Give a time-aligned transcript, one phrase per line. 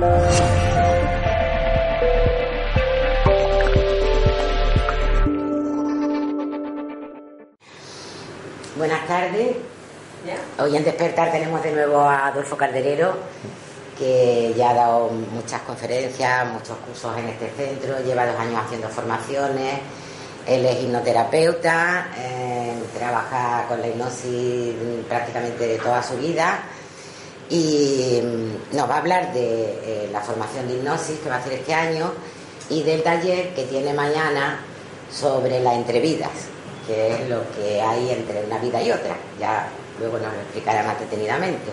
[0.00, 0.16] Buenas
[9.06, 9.56] tardes.
[10.58, 13.12] Hoy en Despertar tenemos de nuevo a Adolfo Calderero,
[13.98, 18.88] que ya ha dado muchas conferencias, muchos cursos en este centro, lleva dos años haciendo
[18.88, 19.80] formaciones,
[20.46, 24.74] él es hipnoterapeuta, eh, trabaja con la hipnosis
[25.06, 26.58] prácticamente de toda su vida
[27.50, 31.38] y mm, nos va a hablar de eh, la formación de hipnosis que va a
[31.38, 32.12] hacer este año
[32.68, 34.60] y del taller que tiene mañana
[35.12, 36.30] sobre la entrevidas,
[36.86, 39.16] que es lo que hay entre una vida y otra.
[39.40, 41.72] Ya luego nos lo explicará más detenidamente.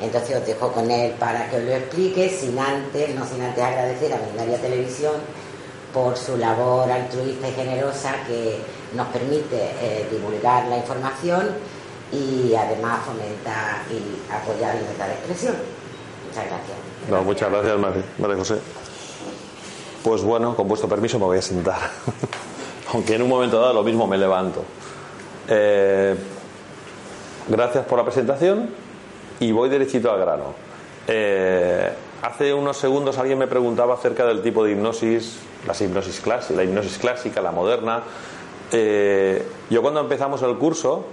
[0.00, 3.64] Entonces os dejo con él para que os lo explique, sin antes, no sin antes
[3.64, 5.14] agradecer a Milenaria Televisión
[5.92, 8.58] por su labor altruista y generosa que
[8.94, 11.48] nos permite eh, divulgar la información
[12.12, 15.54] y además fomenta y apoyar la libertad de expresión.
[16.28, 16.78] Muchas gracias.
[17.08, 18.58] No, muchas gracias, María, María José.
[20.02, 21.78] Pues bueno, con vuestro permiso me voy a sentar.
[22.92, 24.64] Aunque en un momento dado lo mismo me levanto.
[25.48, 26.14] Eh,
[27.48, 28.70] gracias por la presentación
[29.38, 30.54] y voy derechito al grano.
[31.06, 36.56] Eh, hace unos segundos alguien me preguntaba acerca del tipo de hipnosis, las hipnosis clásicas,
[36.56, 38.02] la hipnosis clásica, la moderna.
[38.72, 41.04] Eh, yo cuando empezamos el curso,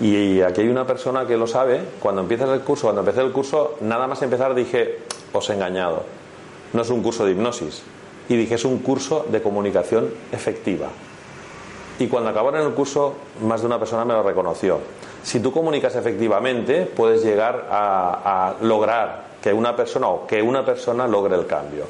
[0.00, 3.32] y aquí hay una persona que lo sabe, cuando empiezas el curso, cuando empecé el
[3.32, 5.00] curso, nada más empezar dije,
[5.32, 6.04] os he engañado.
[6.72, 7.82] No es un curso de hipnosis.
[8.28, 10.88] Y dije, es un curso de comunicación efectiva.
[11.98, 14.80] Y cuando acabaron el curso, más de una persona me lo reconoció.
[15.22, 20.64] Si tú comunicas efectivamente, puedes llegar a, a lograr que una persona o que una
[20.64, 21.84] persona logre el cambio.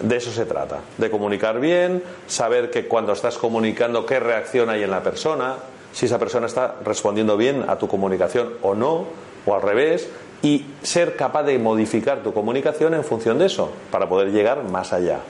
[0.00, 4.82] De eso se trata, de comunicar bien, saber que cuando estás comunicando qué reacción hay
[4.82, 5.54] en la persona,
[5.94, 9.04] si esa persona está respondiendo bien a tu comunicación o no,
[9.46, 10.08] o al revés,
[10.42, 14.92] y ser capaz de modificar tu comunicación en función de eso, para poder llegar más
[14.92, 15.20] allá.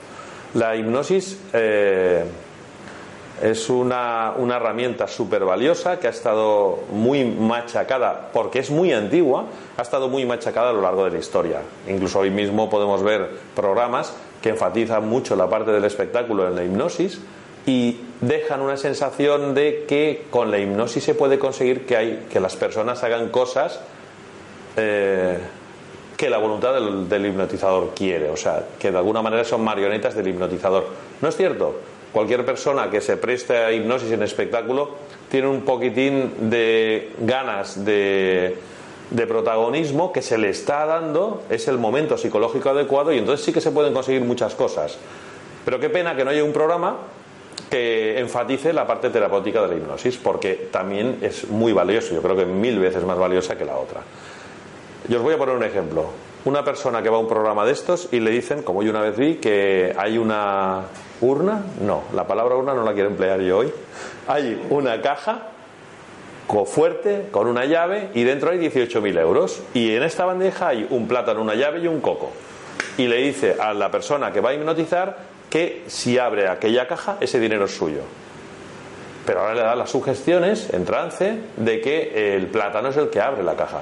[0.55, 2.25] La hipnosis eh,
[3.43, 9.45] es una, una herramienta súper valiosa que ha estado muy machacada, porque es muy antigua,
[9.77, 11.59] ha estado muy machacada a lo largo de la historia.
[11.87, 16.63] Incluso hoy mismo podemos ver programas que enfatizan mucho la parte del espectáculo en la
[16.63, 17.19] hipnosis
[17.65, 22.39] y dejan una sensación de que con la hipnosis se puede conseguir que, hay, que
[22.39, 23.79] las personas hagan cosas
[24.77, 25.37] eh,
[26.15, 30.15] que la voluntad del, del, hipnotizador quiere, o sea, que de alguna manera son marionetas
[30.15, 30.85] del hipnotizador.
[31.21, 31.75] ¿No es cierto?
[32.13, 34.91] Cualquier persona que se preste a hipnosis en espectáculo
[35.29, 38.57] tiene un poquitín de ganas de,
[39.09, 43.51] de protagonismo que se le está dando, es el momento psicológico adecuado y entonces sí
[43.51, 44.97] que se pueden conseguir muchas cosas.
[45.65, 46.97] Pero qué pena que no haya un programa
[47.69, 52.35] que enfatice la parte terapéutica de la hipnosis, porque también es muy valioso, yo creo
[52.35, 54.01] que mil veces más valiosa que la otra.
[55.07, 56.05] Yo os voy a poner un ejemplo.
[56.45, 59.01] Una persona que va a un programa de estos y le dicen, como yo una
[59.01, 60.83] vez vi, que hay una
[61.21, 63.71] urna, no, la palabra urna no la quiero emplear yo hoy,
[64.27, 65.49] hay una caja
[66.65, 71.07] fuerte con una llave y dentro hay 18.000 euros y en esta bandeja hay un
[71.07, 72.31] plátano, una llave y un coco.
[72.97, 75.17] Y le dice a la persona que va a hipnotizar
[75.49, 78.01] que si abre aquella caja, ese dinero es suyo.
[79.25, 83.21] Pero ahora le da las sugestiones en trance de que el plátano es el que
[83.21, 83.81] abre la caja.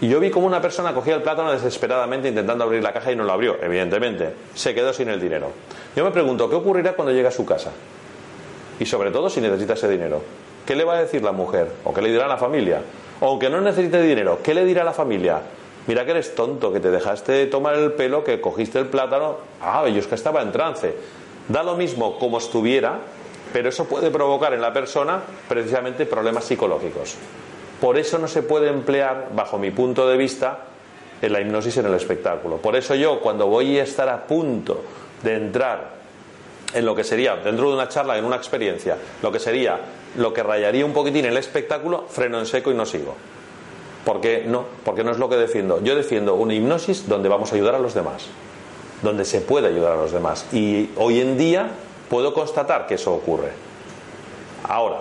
[0.00, 3.16] Y yo vi como una persona cogía el plátano desesperadamente intentando abrir la caja y
[3.16, 4.34] no lo abrió, evidentemente.
[4.54, 5.50] Se quedó sin el dinero.
[5.96, 7.70] Yo me pregunto, ¿qué ocurrirá cuando llegue a su casa?
[8.78, 10.20] Y sobre todo si necesita ese dinero.
[10.66, 11.68] ¿Qué le va a decir la mujer?
[11.84, 12.80] ¿O qué le dirá la familia?
[13.20, 15.40] O aunque no necesite dinero, ¿qué le dirá la familia?
[15.86, 19.36] Mira que eres tonto, que te dejaste tomar el pelo, que cogiste el plátano.
[19.60, 20.94] Ah, yo es que estaba en trance.
[21.48, 22.98] Da lo mismo como estuviera,
[23.52, 27.16] pero eso puede provocar en la persona precisamente problemas psicológicos.
[27.80, 30.58] Por eso no se puede emplear, bajo mi punto de vista,
[31.20, 32.56] en la hipnosis en el espectáculo.
[32.56, 34.82] Por eso yo, cuando voy a estar a punto
[35.22, 35.90] de entrar
[36.72, 39.78] en lo que sería, dentro de una charla, en una experiencia, lo que sería,
[40.16, 43.14] lo que rayaría un poquitín el espectáculo, freno en seco y no sigo.
[44.04, 45.82] Porque no, porque no es lo que defiendo.
[45.82, 48.26] Yo defiendo una hipnosis donde vamos a ayudar a los demás,
[49.02, 50.46] donde se puede ayudar a los demás.
[50.52, 51.70] Y hoy en día
[52.10, 53.52] puedo constatar que eso ocurre.
[54.68, 54.98] Ahora,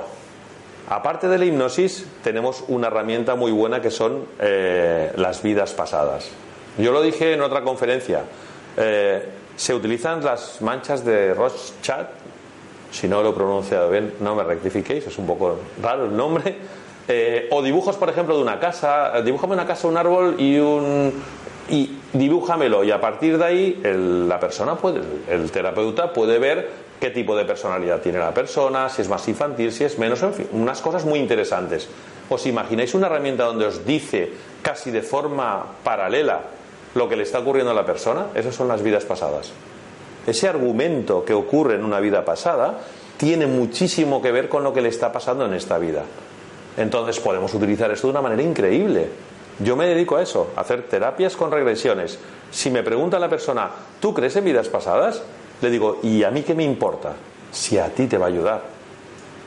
[0.89, 6.29] aparte de la hipnosis, tenemos una herramienta muy buena que son eh, las vidas pasadas.
[6.77, 8.23] Yo lo dije en otra conferencia.
[8.77, 12.07] Eh, se utilizan las manchas de Rothschild.
[12.91, 16.55] Si no lo he pronunciado bien, no me rectifiquéis, es un poco raro el nombre
[17.07, 19.21] eh, o dibujos, por ejemplo, de una casa.
[19.21, 21.13] Dibújame una casa, un árbol y un.
[21.69, 22.83] Y dibújamelo.
[22.83, 26.69] Y a partir de ahí, el, la persona puede, el terapeuta puede ver
[26.99, 30.33] qué tipo de personalidad tiene la persona, si es más infantil, si es menos, en
[30.33, 31.87] fin, unas cosas muy interesantes.
[32.29, 36.41] ¿Os imagináis una herramienta donde os dice casi de forma paralela
[36.95, 39.51] lo que le está ocurriendo a la persona, esas son las vidas pasadas.
[40.25, 42.79] Ese argumento que ocurre en una vida pasada
[43.17, 46.03] tiene muchísimo que ver con lo que le está pasando en esta vida.
[46.77, 49.09] Entonces podemos utilizar esto de una manera increíble.
[49.59, 52.17] Yo me dedico a eso, a hacer terapias con regresiones.
[52.51, 55.21] Si me pregunta la persona, ¿tú crees en vidas pasadas?
[55.61, 57.13] Le digo, ¿y a mí qué me importa?
[57.51, 58.61] Si a ti te va a ayudar.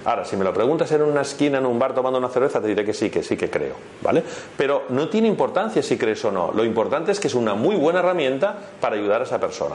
[0.04, 2.68] Ahora, si me lo preguntas en una esquina, en un bar tomando una cerveza, te
[2.68, 4.22] diré que sí, que sí, que creo, ¿vale?
[4.56, 6.52] Pero no tiene importancia si crees o no.
[6.52, 9.74] Lo importante es que es una muy buena herramienta para ayudar a esa persona.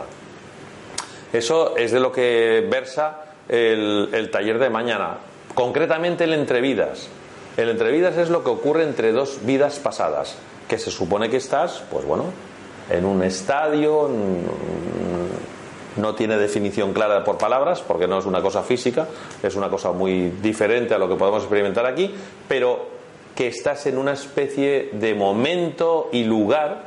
[1.34, 5.18] Eso es de lo que versa el, el taller de mañana.
[5.54, 7.10] Concretamente el entrevidas.
[7.58, 10.36] El entrevidas es lo que ocurre entre dos vidas pasadas,
[10.68, 12.26] que se supone que estás, pues bueno,
[12.90, 14.10] en un estadio,
[15.98, 19.08] no tiene definición clara por palabras, porque no es una cosa física,
[19.44, 22.14] es una cosa muy diferente a lo que podemos experimentar aquí,
[22.48, 22.86] pero
[23.36, 26.84] que estás en una especie de momento y lugar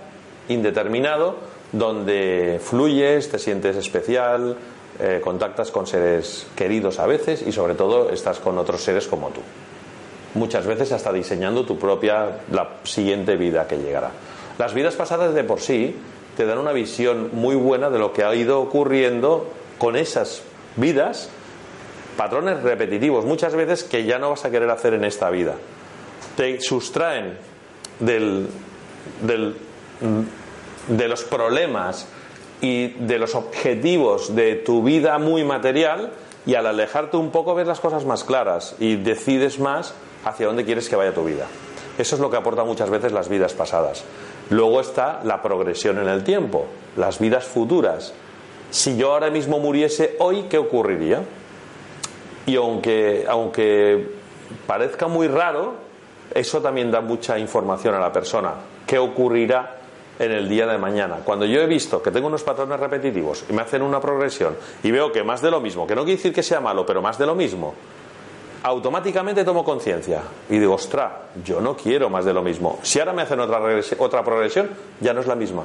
[0.48, 1.36] indeterminado
[1.72, 4.56] donde fluyes, te sientes especial,
[5.00, 9.30] eh, contactas con seres queridos a veces y sobre todo estás con otros seres como
[9.30, 9.40] tú.
[10.34, 14.10] Muchas veces hasta diseñando tu propia, la siguiente vida que llegará.
[14.58, 15.94] Las vidas pasadas de por sí
[16.36, 19.48] te dan una visión muy buena de lo que ha ido ocurriendo
[19.78, 20.42] con esas
[20.76, 21.28] vidas,
[22.16, 25.54] patrones repetitivos, muchas veces que ya no vas a querer hacer en esta vida.
[26.36, 27.36] Te sustraen
[28.00, 28.48] del,
[29.22, 29.54] del,
[30.88, 32.06] de los problemas
[32.60, 36.12] y de los objetivos de tu vida muy material
[36.46, 40.64] y al alejarte un poco ves las cosas más claras y decides más hacia dónde
[40.64, 41.46] quieres que vaya tu vida.
[41.98, 44.04] Eso es lo que aporta muchas veces las vidas pasadas.
[44.50, 46.66] Luego está la progresión en el tiempo,
[46.96, 48.12] las vidas futuras.
[48.70, 51.22] Si yo ahora mismo muriese hoy, ¿qué ocurriría?
[52.46, 54.08] Y aunque, aunque
[54.66, 55.74] parezca muy raro,
[56.34, 58.54] eso también da mucha información a la persona.
[58.86, 59.76] ¿Qué ocurrirá
[60.18, 61.18] en el día de mañana?
[61.24, 64.90] Cuando yo he visto que tengo unos patrones repetitivos y me hacen una progresión y
[64.90, 67.16] veo que más de lo mismo, que no quiere decir que sea malo, pero más
[67.18, 67.74] de lo mismo,
[68.64, 72.78] automáticamente tomo conciencia y digo, ostra, yo no quiero más de lo mismo.
[72.82, 73.60] Si ahora me hacen otra,
[73.98, 74.70] otra progresión,
[75.00, 75.64] ya no es la misma,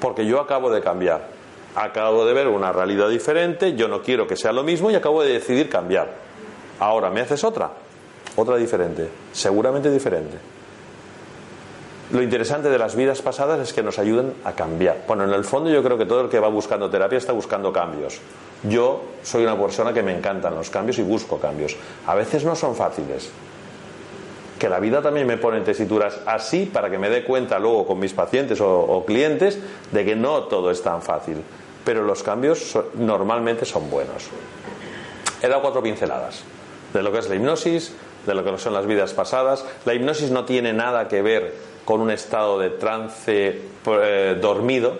[0.00, 1.26] porque yo acabo de cambiar.
[1.74, 5.22] Acabo de ver una realidad diferente, yo no quiero que sea lo mismo y acabo
[5.24, 6.08] de decidir cambiar.
[6.78, 7.70] Ahora me haces otra,
[8.36, 10.38] otra diferente, seguramente diferente.
[12.12, 14.98] Lo interesante de las vidas pasadas es que nos ayudan a cambiar.
[15.08, 17.72] Bueno, en el fondo yo creo que todo el que va buscando terapia está buscando
[17.72, 18.20] cambios.
[18.62, 21.76] Yo soy una persona que me encantan los cambios y busco cambios.
[22.06, 23.30] A veces no son fáciles.
[24.58, 27.86] Que la vida también me pone en tesituras así para que me dé cuenta luego
[27.86, 29.58] con mis pacientes o, clientes
[29.92, 31.42] de que no todo es tan fácil.
[31.84, 34.28] Pero los cambios normalmente son buenos.
[35.42, 36.42] He dado cuatro pinceladas
[36.92, 37.92] de lo que es la hipnosis,
[38.26, 39.64] de lo que son las vidas pasadas.
[39.84, 41.54] La hipnosis no tiene nada que ver
[41.84, 44.98] con un estado de trance eh, dormido,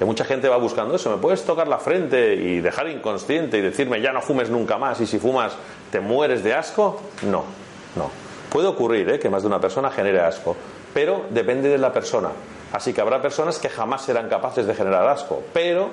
[0.00, 3.60] que mucha gente va buscando eso, me puedes tocar la frente y dejar inconsciente y
[3.60, 5.52] decirme ya no fumes nunca más y si fumas
[5.92, 7.02] te mueres de asco.
[7.20, 7.44] No,
[7.96, 8.10] no.
[8.48, 9.18] Puede ocurrir ¿eh?
[9.18, 10.56] que más de una persona genere asco,
[10.94, 12.30] pero depende de la persona.
[12.72, 15.90] Así que habrá personas que jamás serán capaces de generar asco, pero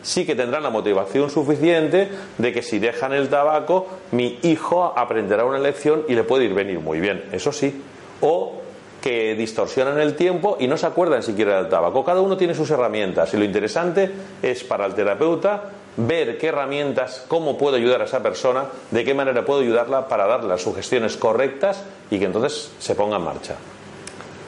[0.00, 2.08] sí que tendrán la motivación suficiente
[2.38, 6.54] de que si dejan el tabaco, mi hijo aprenderá una lección y le puede ir
[6.54, 7.82] venir muy bien, eso sí.
[8.22, 8.59] O
[9.00, 12.04] que distorsionan el tiempo y no se acuerdan siquiera del tabaco.
[12.04, 14.10] Cada uno tiene sus herramientas y lo interesante
[14.42, 19.14] es para el terapeuta ver qué herramientas, cómo puedo ayudar a esa persona, de qué
[19.14, 23.56] manera puedo ayudarla para darle las sugestiones correctas y que entonces se ponga en marcha.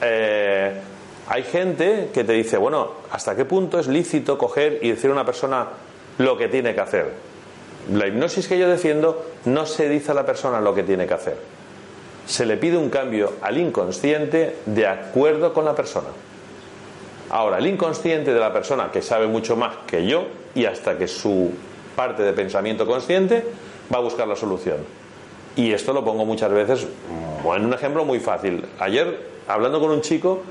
[0.02, 0.72] Eh,
[1.28, 5.14] hay gente que te dice, bueno, ¿hasta qué punto es lícito coger y decir a
[5.14, 5.68] una persona
[6.18, 7.12] lo que tiene que hacer?
[7.92, 11.14] La hipnosis que yo defiendo no se dice a la persona lo que tiene que
[11.14, 11.61] hacer
[12.26, 16.08] se le pide un cambio al inconsciente de acuerdo con la persona.
[17.30, 21.08] Ahora, el inconsciente de la persona que sabe mucho más que yo y hasta que
[21.08, 21.50] su
[21.96, 23.44] parte de pensamiento consciente
[23.92, 24.78] va a buscar la solución.
[25.56, 26.86] Y esto lo pongo muchas veces
[27.44, 28.64] en un ejemplo muy fácil.
[28.78, 30.42] Ayer, hablando con un chico,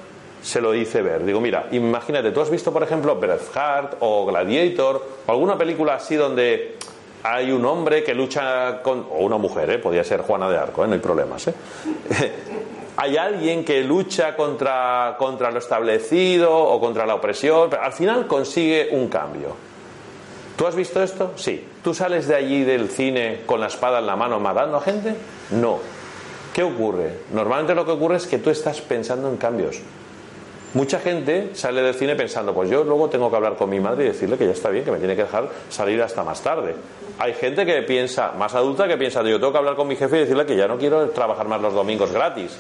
[0.41, 1.23] se lo hice ver.
[1.23, 6.15] Digo, mira, imagínate, tú has visto, por ejemplo, Braveheart o Gladiator o alguna película así
[6.15, 6.77] donde
[7.23, 9.77] hay un hombre que lucha con, o una mujer, ¿eh?
[9.77, 10.87] podía ser Juana de Arco, ¿eh?
[10.87, 11.47] no hay problemas.
[11.47, 11.53] ¿eh?
[12.97, 18.27] hay alguien que lucha contra, contra lo establecido o contra la opresión, pero al final
[18.27, 19.55] consigue un cambio.
[20.57, 21.33] ¿Tú has visto esto?
[21.35, 21.65] Sí.
[21.83, 25.15] ¿Tú sales de allí del cine con la espada en la mano matando a gente?
[25.51, 25.79] No.
[26.53, 27.21] ¿Qué ocurre?
[27.33, 29.81] Normalmente lo que ocurre es que tú estás pensando en cambios.
[30.73, 34.05] Mucha gente sale del cine pensando, pues yo luego tengo que hablar con mi madre
[34.05, 36.75] y decirle que ya está bien, que me tiene que dejar salir hasta más tarde.
[37.19, 40.17] Hay gente que piensa, más adulta, que piensa, yo tengo que hablar con mi jefe
[40.17, 42.57] y decirle que ya no quiero trabajar más los domingos gratis.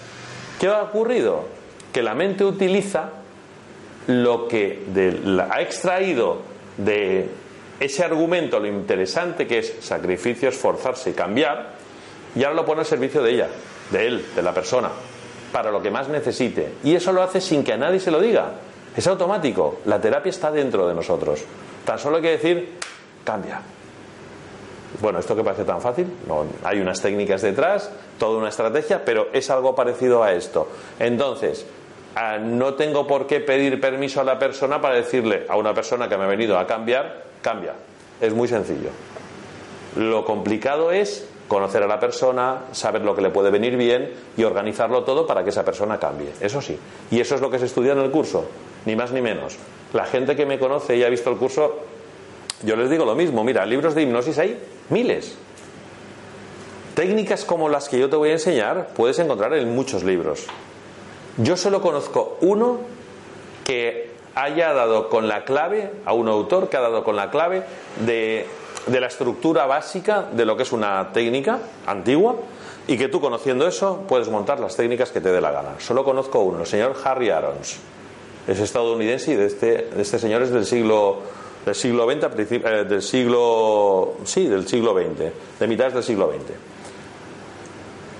[0.59, 1.45] ¿Qué ha ocurrido?
[1.93, 3.09] Que la mente utiliza
[4.07, 4.83] lo que
[5.49, 6.39] ha extraído
[6.77, 7.29] de
[7.79, 11.75] ese argumento lo interesante que es sacrificio, esforzarse y cambiar,
[12.35, 13.47] y ahora lo pone al servicio de ella,
[13.89, 14.89] de él, de la persona,
[15.51, 16.73] para lo que más necesite.
[16.83, 18.51] Y eso lo hace sin que a nadie se lo diga.
[18.95, 19.79] Es automático.
[19.85, 21.43] La terapia está dentro de nosotros.
[21.85, 22.77] Tan solo hay que decir,
[23.23, 23.61] cambia.
[24.99, 27.89] Bueno, esto que parece tan fácil, no, hay unas técnicas detrás,
[28.19, 30.67] toda una estrategia, pero es algo parecido a esto.
[30.99, 31.65] Entonces,
[32.15, 36.09] ah, no tengo por qué pedir permiso a la persona para decirle a una persona
[36.09, 37.73] que me ha venido a cambiar, cambia.
[38.19, 38.89] Es muy sencillo.
[39.95, 44.45] Lo complicado es conocer a la persona, saber lo que le puede venir bien y
[44.45, 46.31] organizarlo todo para que esa persona cambie.
[46.39, 46.79] Eso sí.
[47.11, 48.45] Y eso es lo que se estudia en el curso,
[48.85, 49.57] ni más ni menos.
[49.91, 51.75] La gente que me conoce y ha visto el curso
[52.63, 54.57] yo les digo lo mismo, mira, libros de hipnosis hay
[54.89, 55.35] miles.
[56.95, 60.45] Técnicas como las que yo te voy a enseñar puedes encontrar en muchos libros.
[61.35, 62.79] Yo solo conozco uno
[63.65, 67.63] que haya dado con la clave, a un autor que ha dado con la clave
[68.05, 68.45] de,
[68.87, 72.35] de la estructura básica de lo que es una técnica antigua
[72.87, 75.75] y que tú conociendo eso puedes montar las técnicas que te dé la gana.
[75.79, 77.79] Solo conozco uno, el señor Harry Arons.
[78.47, 81.19] Es estadounidense y de este, de este señor es del siglo
[81.65, 86.53] del siglo XX, eh, del siglo, sí, del siglo XX, de mitad del siglo XX.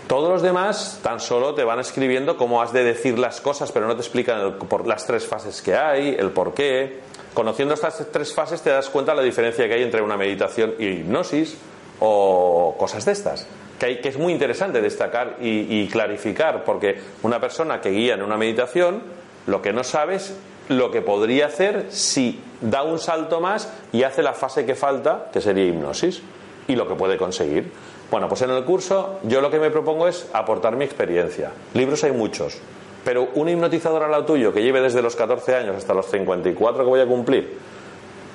[0.07, 3.87] Todos los demás tan solo te van escribiendo cómo has de decir las cosas, pero
[3.87, 6.99] no te explican por las tres fases que hay, el por qué.
[7.33, 10.75] Conociendo estas tres fases te das cuenta de la diferencia que hay entre una meditación
[10.77, 11.57] y hipnosis
[11.99, 13.47] o cosas de estas.
[13.79, 18.37] Que, es muy interesante destacar y, y clarificar, porque una persona que guía en una
[18.37, 19.01] meditación,
[19.47, 20.35] lo que no sabes
[20.69, 25.29] lo que podría hacer si da un salto más y hace la fase que falta,
[25.31, 26.21] que sería hipnosis,
[26.67, 27.71] y lo que puede conseguir.
[28.09, 31.51] Bueno, pues en el curso yo lo que me propongo es aportar mi experiencia.
[31.73, 32.57] Libros hay muchos,
[33.03, 36.83] pero un hipnotizador al lado tuyo que lleve desde los 14 años hasta los 54
[36.83, 37.57] que voy a cumplir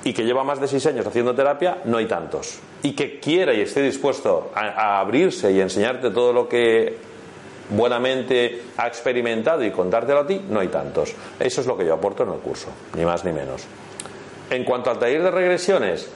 [0.03, 2.59] y que lleva más de 6 años haciendo terapia, no hay tantos.
[2.83, 6.95] Y que quiera y esté dispuesto a, a abrirse y enseñarte todo lo que
[7.69, 11.13] buenamente ha experimentado y contártelo a ti, no hay tantos.
[11.39, 13.63] Eso es lo que yo aporto en el curso, ni más ni menos.
[14.49, 16.09] En cuanto al taller de regresiones,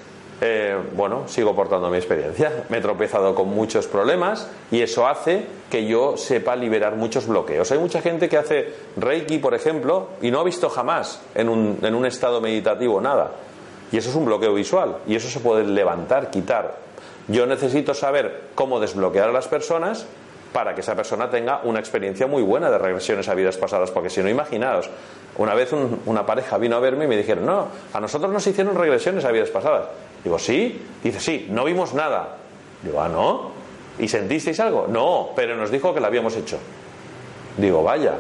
[0.44, 2.64] eh, bueno, sigo aportando mi experiencia.
[2.70, 7.72] Me he tropezado con muchos problemas y eso hace que yo sepa liberar muchos bloqueos.
[7.72, 11.78] Hay mucha gente que hace Reiki, por ejemplo, y no ha visto jamás en un,
[11.84, 13.32] en un estado meditativo nada.
[13.92, 16.76] Y eso es un bloqueo visual y eso se puede levantar, quitar.
[17.28, 20.08] Yo necesito saber cómo desbloquear a las personas
[20.54, 24.10] para que esa persona tenga una experiencia muy buena de regresiones a vidas pasadas, porque
[24.10, 24.90] si no, imaginaos,
[25.38, 25.72] una vez
[26.06, 29.32] una pareja vino a verme y me dijeron, no, a nosotros nos hicieron regresiones a
[29.32, 29.86] vidas pasadas.
[30.24, 32.38] Digo, sí, dice, sí, no vimos nada.
[32.84, 33.52] Digo, ah, no,
[34.00, 34.88] ¿y sentisteis algo?
[34.88, 36.58] No, pero nos dijo que lo habíamos hecho.
[37.58, 38.16] Digo, vaya,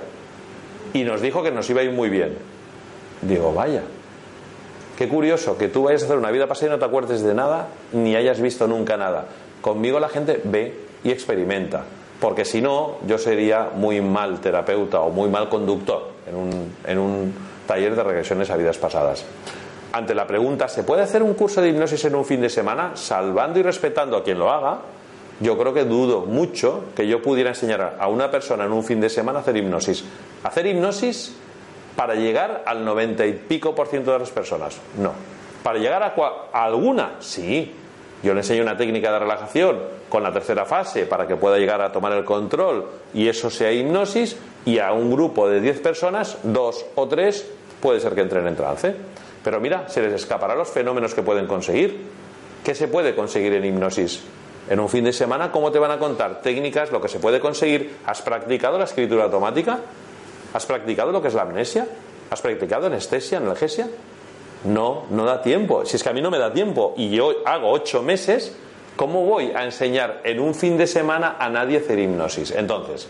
[0.93, 2.37] y nos dijo que nos iba a ir muy bien.
[3.21, 3.83] Digo, vaya.
[4.97, 7.33] Qué curioso que tú vayas a hacer una vida pasada y no te acuerdes de
[7.33, 9.25] nada, ni hayas visto nunca nada.
[9.61, 11.85] Conmigo la gente ve y experimenta
[12.21, 16.99] porque si no, yo sería muy mal terapeuta o muy mal conductor en un, en
[16.99, 17.33] un
[17.65, 19.25] taller de regresiones a vidas pasadas.
[19.93, 22.91] Ante la pregunta, ¿se puede hacer un curso de hipnosis en un fin de semana?
[22.95, 24.79] Salvando y respetando a quien lo haga,
[25.41, 29.01] yo creo que dudo mucho que yo pudiera enseñar a una persona en un fin
[29.01, 30.05] de semana a hacer hipnosis.
[30.43, 31.35] Hacer hipnosis
[31.95, 34.77] para llegar al noventa y pico por ciento de las personas.
[34.97, 35.11] No.
[35.61, 36.13] Para llegar a,
[36.53, 37.75] a alguna, sí.
[38.23, 41.81] Yo le enseño una técnica de relajación con la tercera fase para que pueda llegar
[41.81, 46.37] a tomar el control y eso sea hipnosis y a un grupo de 10 personas,
[46.43, 47.49] dos o tres,
[47.81, 48.95] puede ser que entren en trance.
[49.43, 52.05] Pero mira, se les escapará los fenómenos que pueden conseguir.
[52.63, 54.21] ¿Qué se puede conseguir en hipnosis?
[54.69, 57.39] En un fin de semana, ¿cómo te van a contar técnicas, lo que se puede
[57.39, 57.97] conseguir?
[58.05, 59.79] ¿Has practicado la escritura automática?
[60.53, 61.87] ¿Has practicado lo que es la amnesia?
[62.29, 63.87] ¿Has practicado anestesia, analgesia?
[64.63, 65.85] No, no da tiempo.
[65.85, 68.55] Si es que a mí no me da tiempo y yo hago ocho meses,
[68.95, 72.51] ¿cómo voy a enseñar en un fin de semana a nadie hacer hipnosis?
[72.51, 73.07] Entonces,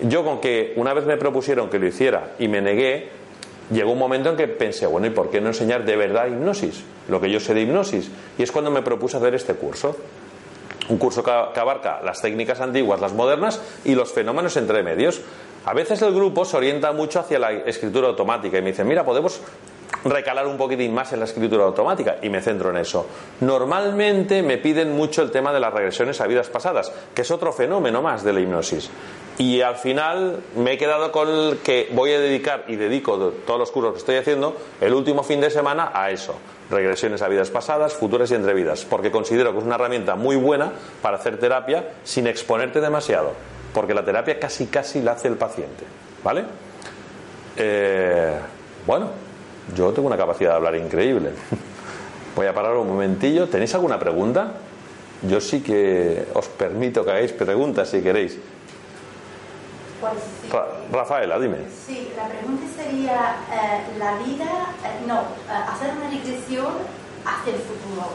[0.00, 3.08] yo con que una vez me propusieron que lo hiciera y me negué,
[3.70, 6.82] llegó un momento en que pensé, bueno, ¿y por qué no enseñar de verdad hipnosis?
[7.08, 8.10] Lo que yo sé de hipnosis.
[8.38, 9.96] Y es cuando me propuse hacer este curso.
[10.88, 15.20] Un curso que abarca las técnicas antiguas, las modernas y los fenómenos entre medios.
[15.64, 19.02] A veces el grupo se orienta mucho hacia la escritura automática y me dicen, mira,
[19.02, 19.40] podemos
[20.04, 23.06] recalar un poquitín más en la escritura automática y me centro en eso.
[23.40, 27.52] Normalmente me piden mucho el tema de las regresiones a vidas pasadas, que es otro
[27.52, 28.90] fenómeno más de la hipnosis.
[29.36, 33.58] Y al final me he quedado con el que voy a dedicar y dedico todos
[33.58, 36.36] los cursos que estoy haciendo el último fin de semana a eso.
[36.70, 38.84] Regresiones a vidas pasadas, futuras y entrevidas.
[38.84, 43.32] Porque considero que es una herramienta muy buena para hacer terapia sin exponerte demasiado.
[43.72, 45.84] Porque la terapia casi casi la hace el paciente.
[46.22, 46.44] ¿Vale?
[47.56, 48.38] Eh,
[48.86, 49.10] bueno,
[49.74, 51.30] Yo tengo una capacidad de hablar increíble.
[52.36, 53.48] Voy a parar un momentillo.
[53.48, 54.52] ¿Tenéis alguna pregunta?
[55.22, 58.36] Yo sí que os permito que hagáis preguntas si queréis.
[60.00, 60.12] Pues
[60.92, 61.58] Rafaela, dime.
[61.86, 66.72] Sí, la pregunta sería, eh, la vida, eh, no, eh, hacer una regresión
[67.24, 68.08] hacia el futuro.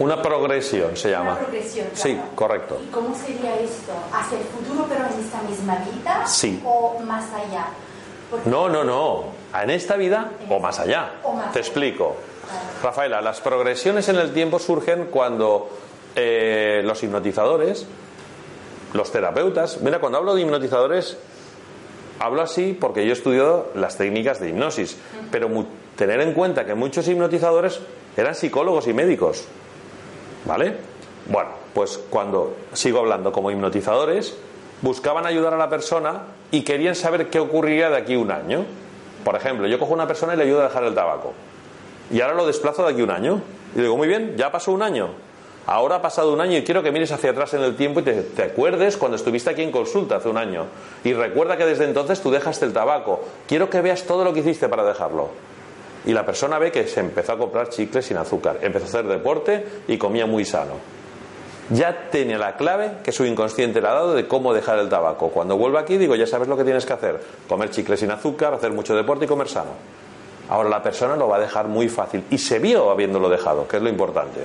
[0.00, 1.32] Una progresión se llama.
[1.32, 1.86] Una progresión.
[1.92, 2.80] Sí, correcto.
[2.82, 3.92] ¿Y cómo sería esto?
[4.12, 6.26] ¿Hacia el futuro pero en esta misma vida?
[6.26, 6.60] Sí.
[6.64, 7.66] ¿O más allá?
[8.44, 9.24] No, no, no.
[9.62, 11.10] En esta vida o más allá.
[11.52, 12.16] Te explico.
[12.82, 15.70] Rafaela, las progresiones en el tiempo surgen cuando
[16.14, 17.86] los hipnotizadores,
[18.92, 21.16] los terapeutas, mira, cuando hablo de hipnotizadores,
[22.18, 24.96] hablo así porque yo he estudiado las técnicas de hipnosis,
[25.30, 25.48] pero
[25.96, 27.80] tener en cuenta que muchos hipnotizadores
[28.16, 29.44] eran psicólogos y médicos.
[30.44, 30.76] ¿Vale?
[31.28, 34.34] Bueno, pues cuando sigo hablando como hipnotizadores,
[34.80, 38.64] buscaban ayudar a la persona y querían saber qué ocurriría de aquí a un año.
[39.28, 41.34] Por ejemplo, yo cojo a una persona y le ayudo a dejar el tabaco.
[42.10, 43.42] Y ahora lo desplazo de aquí un año.
[43.76, 45.10] Y digo, muy bien, ya pasó un año.
[45.66, 48.04] Ahora ha pasado un año y quiero que mires hacia atrás en el tiempo y
[48.04, 50.64] te, te, acuerdes cuando estuviste aquí en consulta hace un año.
[51.04, 53.20] Y recuerda que desde entonces tú dejaste el tabaco.
[53.46, 55.28] Quiero que veas todo lo que hiciste para dejarlo.
[56.06, 59.06] Y la persona ve que se empezó a comprar chicles sin azúcar, empezó a hacer
[59.08, 60.72] deporte y comía muy sano.
[61.70, 65.28] Ya tiene la clave que su inconsciente le ha dado de cómo dejar el tabaco.
[65.28, 67.20] Cuando vuelva aquí digo, ya sabes lo que tienes que hacer.
[67.48, 69.72] Comer chicles sin azúcar, hacer mucho deporte y comer sano.
[70.48, 72.24] Ahora la persona lo va a dejar muy fácil.
[72.30, 74.44] Y se vio habiéndolo dejado, que es lo importante.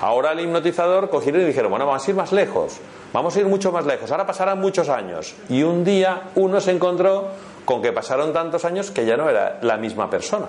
[0.00, 2.76] Ahora el hipnotizador cogieron y dijeron, bueno, vamos a ir más lejos,
[3.14, 5.34] vamos a ir mucho más lejos, ahora pasarán muchos años.
[5.48, 7.28] Y un día uno se encontró
[7.64, 10.46] con que pasaron tantos años que ya no era la misma persona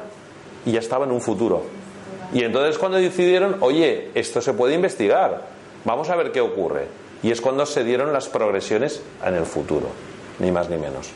[0.65, 1.63] y ya estaba en un futuro.
[2.33, 6.87] Y entonces cuando decidieron, oye, esto se puede investigar, vamos a ver qué ocurre.
[7.23, 9.87] Y es cuando se dieron las progresiones en el futuro,
[10.39, 11.07] ni más ni menos.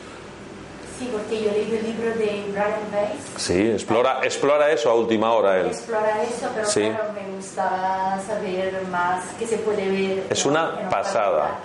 [0.98, 3.22] Sí, porque yo leí el libro de Brian Weiss.
[3.42, 5.66] Sí, explora, explora eso a última hora él.
[5.68, 6.80] Explora eso, pero Sí.
[6.82, 10.24] claro, me gustaba saber más qué se puede ver.
[10.30, 11.58] Es una pasada.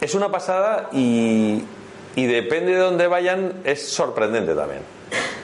[0.00, 1.64] Es una pasada y,
[2.14, 4.82] y depende de dónde vayan, es sorprendente también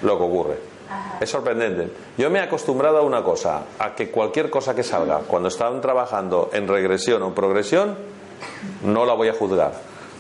[0.03, 0.74] lo que ocurre.
[1.21, 1.89] Es sorprendente.
[2.19, 5.81] Yo me he acostumbrado a una cosa, a que cualquier cosa que salga, cuando están
[5.81, 7.97] trabajando en regresión o progresión,
[8.83, 9.73] no la voy a juzgar.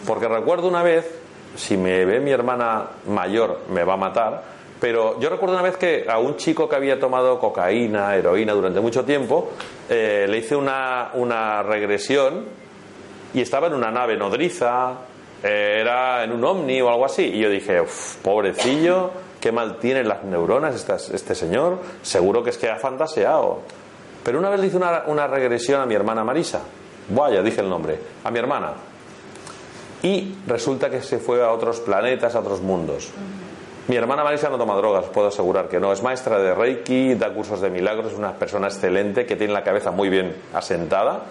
[0.06, 1.10] Porque recuerdo una vez,
[1.56, 4.42] si me ve mi hermana mayor, me va a matar,
[4.80, 8.80] pero yo recuerdo una vez que a un chico que había tomado cocaína, heroína durante
[8.80, 9.50] mucho tiempo,
[9.88, 12.44] eh, le hice una, una regresión
[13.32, 14.92] y estaba en una nave nodriza,
[15.42, 17.22] eh, era en un ovni o algo así.
[17.24, 19.10] Y yo dije, "Uf, pobrecillo,
[19.44, 20.74] qué mal tienen las neuronas
[21.12, 23.58] este señor, seguro que es que ha fantaseado.
[24.24, 26.62] Pero una vez le hice una, una regresión a mi hermana Marisa,
[27.10, 28.72] vaya, dije el nombre, a mi hermana.
[30.02, 33.10] Y resulta que se fue a otros planetas, a otros mundos.
[33.88, 35.92] Mi hermana Marisa no toma drogas, puedo asegurar que no.
[35.92, 39.62] Es maestra de Reiki, da cursos de milagros, es una persona excelente que tiene la
[39.62, 41.24] cabeza muy bien asentada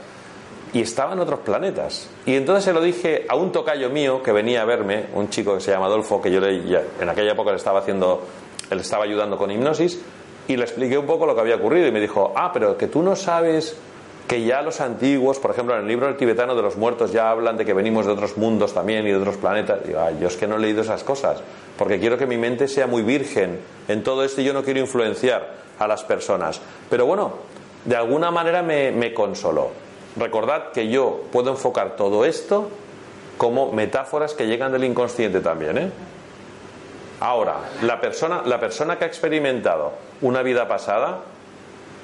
[0.73, 2.09] y estaba en otros planetas.
[2.25, 5.53] Y entonces se lo dije a un tocayo mío que venía a verme, un chico
[5.55, 6.57] que se llama Adolfo, que yo le,
[6.99, 8.21] en aquella época le estaba haciendo,
[8.71, 10.01] le estaba ayudando con hipnosis,
[10.47, 12.87] y le expliqué un poco lo que había ocurrido y me dijo, ah, pero que
[12.87, 13.77] tú no sabes
[14.27, 17.29] que ya los antiguos, por ejemplo, en el libro del tibetano de los muertos ya
[17.29, 19.85] hablan de que venimos de otros mundos también y de otros planetas.
[19.85, 21.41] Digo, "Ay, yo es que no he leído esas cosas,
[21.77, 24.79] porque quiero que mi mente sea muy virgen en todo esto y yo no quiero
[24.79, 26.59] influenciar a las personas.
[26.89, 27.33] Pero bueno,
[27.85, 29.82] de alguna manera me consoló.
[30.15, 32.69] Recordad que yo puedo enfocar todo esto
[33.37, 35.91] como metáforas que llegan del inconsciente también, ¿eh?
[37.19, 41.21] Ahora, la persona, la persona que ha experimentado una vida pasada,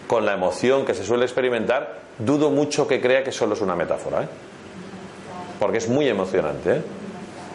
[0.08, 3.76] con la emoción que se suele experimentar, dudo mucho que crea que solo es una
[3.76, 4.28] metáfora, ¿eh?
[5.60, 6.82] Porque es muy emocionante, ¿eh?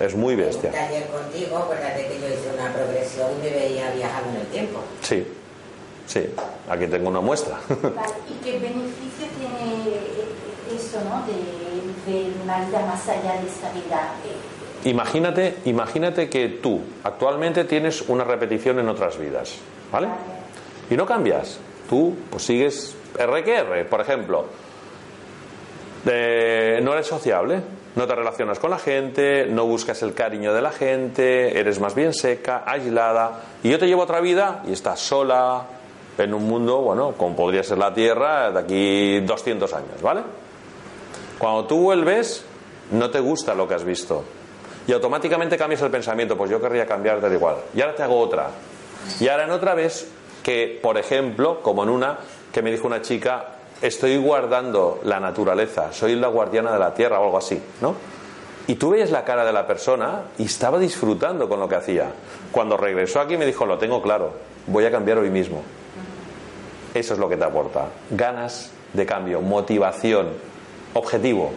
[0.00, 0.70] Es muy bestia.
[0.72, 4.80] Taller contigo, acuérdate que yo hice una progresión y me veía viajando en el tiempo.
[5.02, 5.26] Sí,
[6.06, 6.34] sí.
[6.68, 7.58] Aquí tengo una muestra.
[7.68, 10.23] Vale, ¿Y qué beneficio tiene
[11.00, 11.24] no?
[11.26, 14.12] De, de una vida más allá de esta vida.
[14.24, 19.54] Eh, Imagínate, imagínate que tú actualmente tienes una repetición en otras vidas,
[19.90, 20.08] ¿vale?
[20.90, 21.58] Y no cambias.
[21.88, 24.44] Tú pues sigues R que R, por ejemplo.
[26.06, 27.62] Eh, no eres sociable,
[27.96, 31.94] no te relacionas con la gente, no buscas el cariño de la gente, eres más
[31.94, 33.40] bien seca, aislada.
[33.62, 35.64] Y yo te llevo otra vida y estás sola
[36.18, 40.20] en un mundo, bueno, como podría ser la Tierra de aquí 200 años, ¿vale?
[41.38, 42.44] Cuando tú vuelves,
[42.90, 44.24] no te gusta lo que has visto.
[44.86, 47.56] Y automáticamente cambias el pensamiento, pues yo querría cambiar de igual.
[47.74, 48.50] Y ahora te hago otra.
[49.20, 50.08] Y ahora en otra vez
[50.42, 52.18] que, por ejemplo, como en una
[52.52, 53.46] que me dijo una chica,
[53.80, 57.94] estoy guardando la naturaleza, soy la guardiana de la tierra o algo así, ¿no?
[58.66, 62.12] Y tú veías la cara de la persona y estaba disfrutando con lo que hacía.
[62.50, 64.32] Cuando regresó aquí me dijo, lo tengo claro,
[64.66, 65.62] voy a cambiar hoy mismo.
[66.94, 67.88] Eso es lo que te aporta.
[68.10, 70.28] Ganas de cambio, motivación,
[70.94, 71.52] objetivo.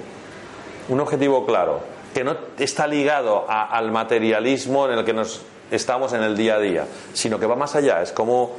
[0.89, 1.81] Un objetivo claro,
[2.13, 6.59] que no está ligado al materialismo en el que nos estamos en el día a
[6.59, 8.01] día, sino que va más allá.
[8.01, 8.55] Es como,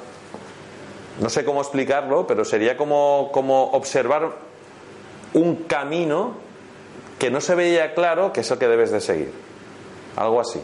[1.21, 4.31] no sé cómo explicarlo, pero sería como, como observar
[5.35, 6.35] un camino
[7.19, 9.33] que no se veía claro que es el que debes de seguir.
[10.17, 10.61] Algo así.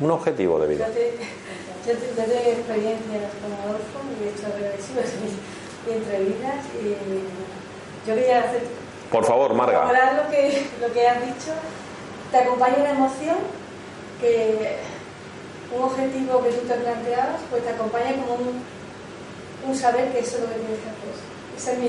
[0.00, 0.86] Un objetivo de vida.
[0.88, 4.46] Yo, tengo experiencias como Adolfo, he hecho
[5.92, 8.62] entrevistas y yo quería hacer...
[9.10, 9.84] Por favor, Marga.
[10.22, 11.52] lo que, lo que has dicho.
[12.30, 13.36] Te acompaña una emoción
[14.20, 14.76] que
[15.74, 18.62] un objetivo que tú te planteabas, pues te acompaña como un,
[19.66, 21.08] un saber que eso es lo que tienes que hacer.
[21.56, 21.86] Esa es mi,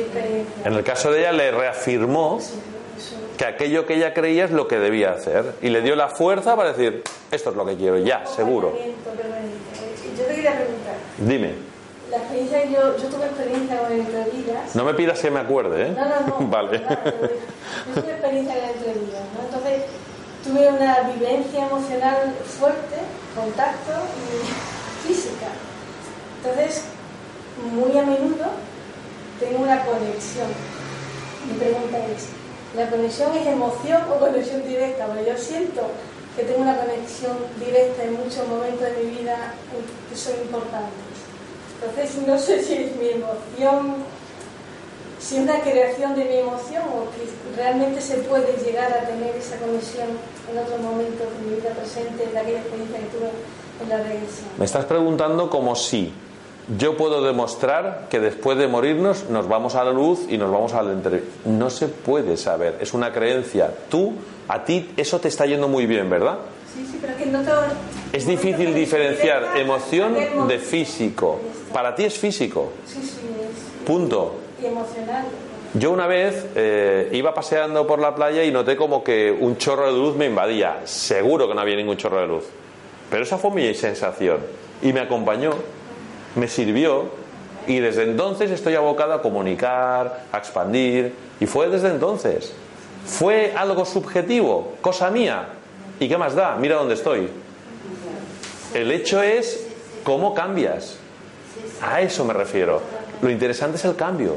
[0.00, 0.64] experiencia.
[0.64, 2.40] En el caso de ella le reafirmó
[3.36, 6.56] que aquello que ella creía es lo que debía hacer y le dio la fuerza
[6.56, 8.76] para decir, esto es lo que quiero, ya, seguro.
[8.76, 10.94] Yo te quería preguntar.
[11.18, 11.67] Dime.
[12.10, 14.74] La experiencia yo, yo tuve experiencia con entrevistas.
[14.74, 15.94] No me pidas que me acuerde, ¿eh?
[15.96, 16.48] No, no, no.
[16.48, 16.78] vale.
[16.78, 19.44] Yo tuve experiencia con entrevistas, ¿no?
[19.44, 19.82] Entonces
[20.44, 22.96] tuve una vivencia emocional fuerte,
[23.34, 25.48] contacto y física.
[26.42, 26.84] Entonces,
[27.72, 28.46] muy a menudo
[29.40, 30.48] tengo una conexión.
[31.46, 32.28] Mi pregunta es,
[32.76, 35.06] ¿la conexión es emoción o conexión directa?
[35.06, 35.82] Porque yo siento
[36.36, 39.54] que tengo una conexión directa en muchos momentos de mi vida
[40.08, 41.17] que son importantes.
[41.80, 43.96] Entonces, no sé si es mi emoción
[45.18, 49.34] si es una creación de mi emoción o que realmente se puede llegar a tener
[49.36, 50.06] esa conexión
[50.50, 53.30] en otros momentos de mi vida presente, de aquella experiencia que tuve
[53.82, 54.48] en la regresión.
[54.56, 56.12] Me estás preguntando como si
[56.78, 60.74] yo puedo demostrar que después de morirnos nos vamos a la luz y nos vamos
[60.74, 61.24] al entre...
[61.46, 63.72] No se puede saber, es una creencia.
[63.88, 64.12] Tú,
[64.48, 66.38] a ti, eso te está yendo muy bien, ¿verdad?
[66.78, 67.62] Sí, sí, pero que no todo...
[68.12, 70.14] Es difícil diferenciar emoción
[70.46, 71.40] de físico.
[71.72, 72.70] Para ti es físico.
[73.84, 75.24] Punto y emocional.
[75.74, 79.86] Yo una vez eh, iba paseando por la playa y noté como que un chorro
[79.86, 80.82] de luz me invadía.
[80.84, 82.44] Seguro que no había ningún chorro de luz.
[83.10, 84.38] Pero esa fue mi sensación.
[84.80, 85.54] Y me acompañó,
[86.36, 87.06] me sirvió.
[87.66, 91.12] Y desde entonces estoy abocado a comunicar, a expandir.
[91.40, 92.52] Y fue desde entonces.
[93.04, 95.48] Fue algo subjetivo, cosa mía.
[96.00, 96.56] ¿Y qué más da?
[96.56, 97.28] Mira dónde estoy.
[98.74, 99.66] El hecho es
[100.04, 100.98] cómo cambias.
[101.82, 102.80] A eso me refiero.
[103.22, 104.36] Lo interesante es el cambio.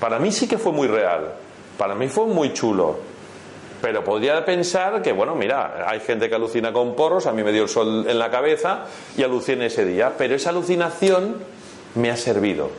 [0.00, 1.34] Para mí sí que fue muy real.
[1.76, 2.98] Para mí fue muy chulo.
[3.82, 7.50] Pero podría pensar que, bueno, mira, hay gente que alucina con porros, a mí me
[7.50, 8.84] dio el sol en la cabeza
[9.16, 10.12] y aluciné ese día.
[10.16, 11.36] Pero esa alucinación
[11.94, 12.70] me ha servido.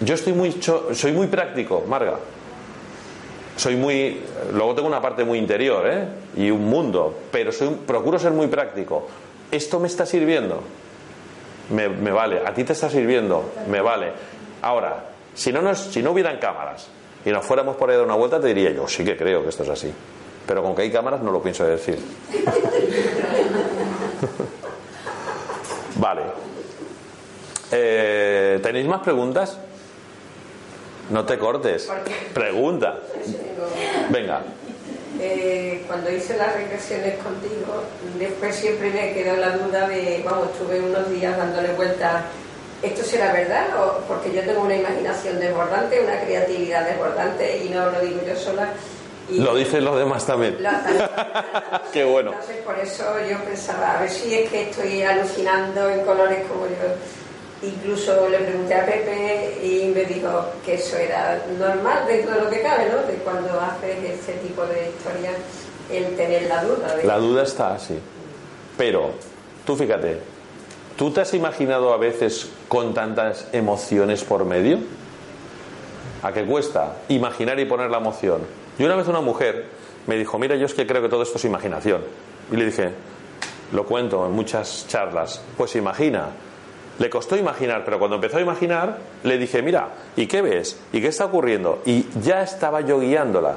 [0.00, 0.60] Yo estoy muy,
[0.92, 2.18] soy muy práctico, Marga.
[3.60, 4.20] Soy muy.
[4.52, 6.08] Luego tengo una parte muy interior, ¿eh?
[6.36, 7.14] Y un mundo.
[7.30, 9.06] Pero soy, procuro ser muy práctico.
[9.50, 10.62] Esto me está sirviendo
[11.70, 14.12] me, vale, a ti te está sirviendo, me vale.
[14.62, 16.88] Ahora, si no, nos, si no hubieran cámaras
[17.24, 19.42] y nos fuéramos por ahí a dar una vuelta, te diría yo, sí que creo
[19.42, 19.92] que esto es así.
[20.46, 21.98] Pero con que hay cámaras no lo pienso decir.
[25.96, 26.22] vale.
[27.70, 29.58] Eh, ¿Tenéis más preguntas?
[31.10, 31.90] No te cortes.
[32.32, 32.98] Pregunta.
[34.10, 34.42] Venga.
[35.20, 37.82] Eh, cuando hice las regresiones contigo,
[38.18, 42.22] después siempre me quedó la duda de, vamos, estuve unos días dándole vueltas,
[42.80, 43.66] ¿esto será verdad?
[43.78, 48.36] O, porque yo tengo una imaginación desbordante, una creatividad desbordante y no lo digo yo
[48.36, 48.68] sola.
[49.28, 50.56] Y lo dicen los demás también.
[51.92, 52.30] Qué bueno.
[52.32, 56.66] Entonces, por eso yo pensaba, a ver si es que estoy alucinando en colores como
[56.66, 56.96] yo
[57.62, 62.50] Incluso le pregunté a Pepe y me dijo que eso era normal dentro de lo
[62.50, 63.06] que cabe, ¿no?
[63.06, 65.36] De cuando haces este tipo de historias,
[65.90, 66.96] el tener la duda.
[67.04, 67.98] La duda está así.
[68.78, 69.10] Pero,
[69.66, 70.20] tú fíjate,
[70.96, 74.78] ¿tú te has imaginado a veces con tantas emociones por medio?
[76.22, 78.40] ¿A qué cuesta imaginar y poner la emoción?
[78.78, 79.66] Y una vez una mujer
[80.06, 82.02] me dijo, mira, yo es que creo que todo esto es imaginación.
[82.50, 82.90] Y le dije,
[83.72, 86.30] lo cuento en muchas charlas, pues imagina
[87.00, 90.78] le costó imaginar, pero cuando empezó a imaginar, le dije, mira, ¿y qué ves?
[90.92, 91.80] ¿Y qué está ocurriendo?
[91.86, 93.56] Y ya estaba yo guiándola.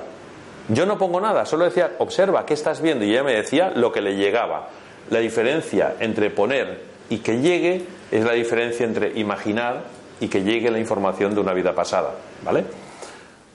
[0.70, 3.04] Yo no pongo nada, solo decía, observa, ¿qué estás viendo?
[3.04, 4.70] Y ella me decía lo que le llegaba.
[5.10, 9.84] La diferencia entre poner y que llegue es la diferencia entre imaginar
[10.22, 12.12] y que llegue la información de una vida pasada,
[12.46, 12.64] ¿vale?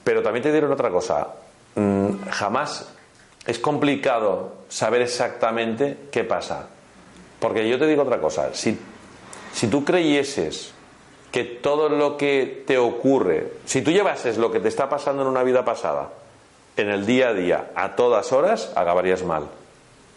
[0.03, 1.29] Pero también te dieron otra cosa.
[1.73, 2.93] Mm, jamás
[3.47, 6.67] es complicado saber exactamente qué pasa.
[7.39, 8.53] Porque yo te digo otra cosa.
[8.53, 8.77] Si
[9.53, 10.73] si tú creyeses
[11.31, 15.27] que todo lo que te ocurre, si tú llevases lo que te está pasando en
[15.27, 16.09] una vida pasada,
[16.75, 19.47] en el día a día, a todas horas, acabarías mal.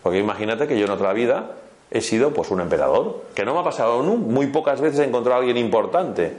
[0.03, 1.53] Porque imagínate que yo en otra vida
[1.90, 5.37] he sido pues un emperador, que no me ha pasado muy pocas veces he encontrado
[5.37, 6.33] a alguien importante.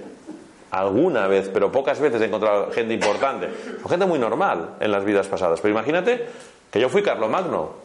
[0.72, 3.48] Alguna vez, pero pocas veces he encontrado gente importante.
[3.88, 5.62] gente muy normal en las vidas pasadas.
[5.62, 6.26] Pero imagínate
[6.72, 7.84] que yo fui Carlos Magno.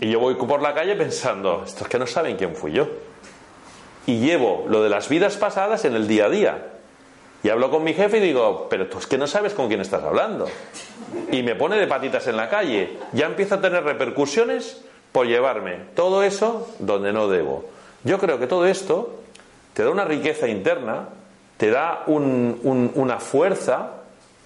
[0.00, 2.88] Y yo voy por la calle pensando, estos que no saben quién fui yo.
[4.06, 6.66] Y llevo lo de las vidas pasadas en el día a día.
[7.42, 9.80] Y hablo con mi jefe y digo, pero tú es que no sabes con quién
[9.80, 10.46] estás hablando.
[11.30, 12.98] Y me pone de patitas en la calle.
[13.12, 17.64] Ya empieza a tener repercusiones por llevarme todo eso donde no debo.
[18.04, 19.20] Yo creo que todo esto
[19.74, 21.08] te da una riqueza interna,
[21.56, 23.90] te da una fuerza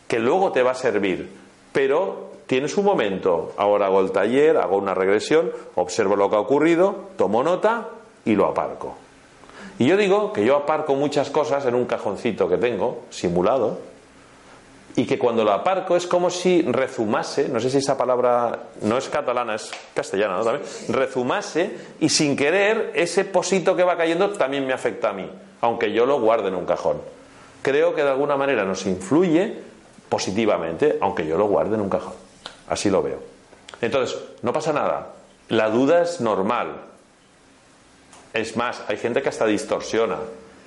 [0.08, 1.30] que luego te va a servir.
[1.72, 6.40] Pero tienes un momento, ahora hago el taller, hago una regresión, observo lo que ha
[6.40, 7.88] ocurrido, tomo nota
[8.24, 8.96] y lo aparco.
[9.78, 13.78] Y yo digo que yo aparco muchas cosas en un cajoncito que tengo, simulado,
[14.96, 18.96] y que cuando lo aparco es como si rezumase, no sé si esa palabra no
[18.96, 20.44] es catalana, es castellana, ¿no?
[20.44, 25.30] También, rezumase y sin querer ese posito que va cayendo también me afecta a mí,
[25.60, 27.02] aunque yo lo guarde en un cajón.
[27.60, 29.58] Creo que de alguna manera nos influye
[30.08, 32.14] positivamente, aunque yo lo guarde en un cajón.
[32.68, 33.18] Así lo veo.
[33.82, 35.08] Entonces, no pasa nada.
[35.48, 36.85] La duda es normal.
[38.36, 40.16] Es más, hay gente que hasta distorsiona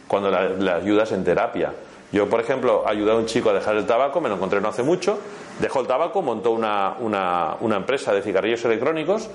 [0.07, 1.71] cuando le ayudas en terapia.
[2.11, 4.69] Yo, por ejemplo, ayudé a un chico a dejar el tabaco, me lo encontré no
[4.69, 5.19] hace mucho,
[5.59, 9.29] dejó el tabaco, montó una, una, empresa de cigarrillos electrónicos.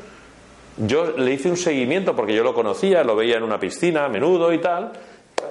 [0.79, 4.09] Yo le hice un seguimiento porque yo lo conocía, lo veía en una piscina a
[4.09, 4.91] menudo y tal.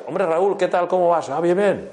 [0.06, 0.90] Hombre, Raúl, ¿qué tal?
[0.90, 1.30] ¿Cómo vas?
[1.30, 1.90] Ah, bien, bien.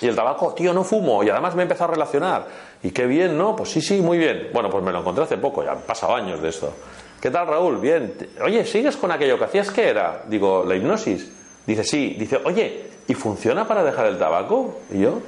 [0.00, 1.22] Y el tabaco, tío, no fumo.
[1.22, 2.46] Y además me he empezado a relacionar.
[2.82, 3.54] Y qué bien, ¿no?
[3.54, 4.48] Pues sí, sí, muy bien.
[4.52, 6.72] Bueno, pues me lo encontré hace poco, ya han pasado años de esto.
[7.20, 7.78] ¿Qué tal, Raúl?
[7.78, 8.14] Bien.
[8.42, 9.70] Oye, ¿sigues con aquello que hacías?
[9.70, 10.22] ¿Qué era?
[10.26, 11.30] Digo, la hipnosis.
[11.66, 12.16] Dice, sí.
[12.18, 14.80] Dice, oye, ¿y funciona para dejar el tabaco?
[14.90, 15.20] Y yo,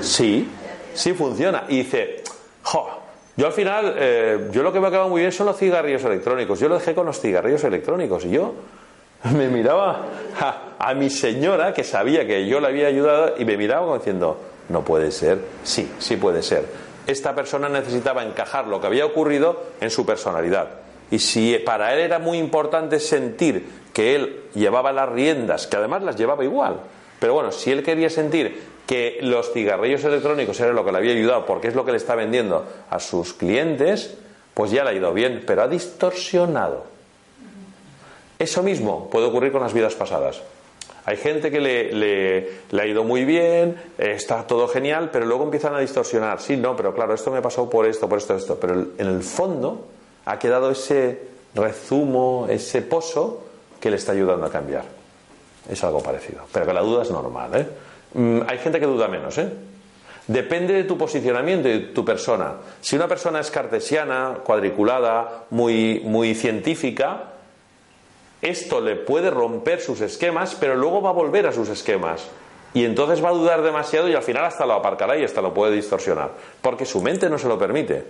[0.00, 0.48] sí,
[0.94, 1.64] sí funciona.
[1.68, 2.22] Y dice,
[2.64, 2.88] jo,
[3.36, 6.58] yo al final, eh, yo lo que me acaba muy bien son los cigarrillos electrónicos.
[6.58, 8.24] Yo lo dejé con los cigarrillos electrónicos.
[8.24, 8.52] Y yo
[9.36, 10.04] me miraba
[10.78, 14.36] a, mi señora, que sabía que yo le había ayudado, y me miraba como diciendo,
[14.68, 15.38] no puede ser.
[15.62, 16.66] Sí, sí puede ser.
[17.06, 20.68] Esta persona necesitaba encajar lo que había ocurrido en su personalidad.
[21.10, 26.02] Y si para él era muy importante sentir que él llevaba las riendas, que además
[26.02, 26.80] las llevaba igual.
[27.20, 31.12] Pero bueno, si él quería sentir que los cigarrillos electrónicos era lo que le había
[31.12, 34.16] ayudado, porque es lo que le está vendiendo a sus clientes,
[34.54, 36.84] pues ya le ha ido bien, pero ha distorsionado.
[38.38, 40.42] Eso mismo puede ocurrir con las vidas pasadas.
[41.04, 45.74] Hay gente que le, le, ha ido muy bien, está todo genial, pero luego empiezan
[45.74, 46.40] a distorsionar.
[46.40, 48.58] Sí, no, pero claro, esto me pasó por esto, por esto, esto.
[48.60, 49.88] Pero en el fondo
[50.24, 51.20] ha quedado ese
[51.54, 53.44] rezumo, ese pozo
[53.80, 54.84] que le está ayudando a cambiar.
[55.68, 56.42] Es algo parecido.
[56.52, 57.50] Pero que la duda es normal.
[57.54, 57.66] ¿eh?
[58.14, 59.36] Mm, hay gente que duda menos.
[59.38, 59.48] ¿eh?
[60.28, 62.54] Depende de tu posicionamiento y de tu persona.
[62.80, 67.31] Si una persona es cartesiana, cuadriculada, muy, muy científica,
[68.42, 72.28] esto le puede romper sus esquemas, pero luego va a volver a sus esquemas.
[72.74, 75.54] Y entonces va a dudar demasiado y al final hasta lo aparcará y hasta lo
[75.54, 76.32] puede distorsionar.
[76.60, 78.04] Porque su mente no se lo permite.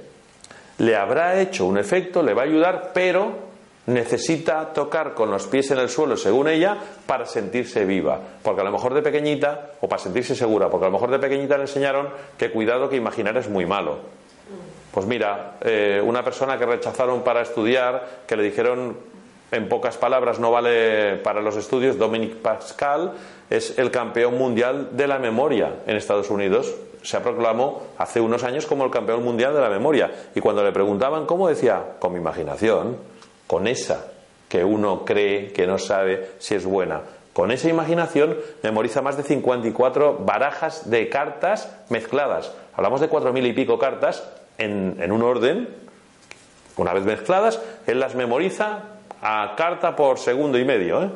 [0.79, 3.53] Le habrá hecho un efecto, le va a ayudar, pero
[3.87, 8.19] necesita tocar con los pies en el suelo, según ella, para sentirse viva.
[8.43, 11.19] Porque a lo mejor de pequeñita, o para sentirse segura, porque a lo mejor de
[11.19, 13.99] pequeñita le enseñaron que cuidado que imaginar es muy malo.
[14.93, 18.97] Pues mira, eh, una persona que rechazaron para estudiar, que le dijeron
[19.53, 23.13] en pocas palabras no vale para los estudios, Dominic Pascal
[23.51, 26.75] es el campeón mundial de la memoria en Estados Unidos.
[27.03, 30.11] Se proclamó hace unos años como el campeón mundial de la memoria.
[30.35, 32.97] Y cuando le preguntaban cómo decía, con mi imaginación
[33.47, 34.07] con esa
[34.49, 37.03] que uno cree que no sabe si es buena.
[37.35, 42.53] Con esa imaginación memoriza más de 54 barajas de cartas mezcladas.
[42.75, 45.69] Hablamos de cuatro mil y pico cartas en, en un orden.
[46.79, 48.92] Una vez mezcladas, él las memoriza
[49.23, 51.03] a carta por segundo y medio.
[51.05, 51.11] ¿eh?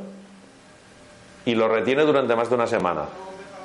[1.45, 3.03] Y lo retiene durante más de una semana.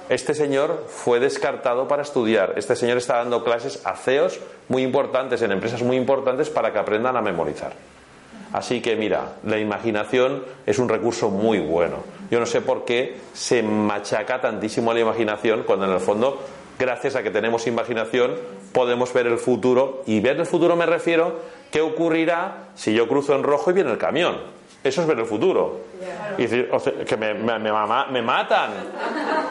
[0.09, 2.55] Este señor fue descartado para estudiar.
[2.57, 6.79] Este señor está dando clases a CEOs muy importantes, en empresas muy importantes, para que
[6.79, 7.71] aprendan a memorizar.
[8.51, 11.97] Así que mira, la imaginación es un recurso muy bueno.
[12.29, 16.41] Yo no sé por qué se machaca tantísimo la imaginación cuando en el fondo,
[16.77, 18.35] gracias a que tenemos imaginación,
[18.73, 20.03] podemos ver el futuro.
[20.05, 21.39] Y ver el futuro me refiero
[21.71, 24.37] qué ocurrirá si yo cruzo en rojo y viene el camión.
[24.83, 25.81] Eso es ver el futuro.
[26.37, 26.69] Y decir,
[27.05, 28.71] que me, me matan.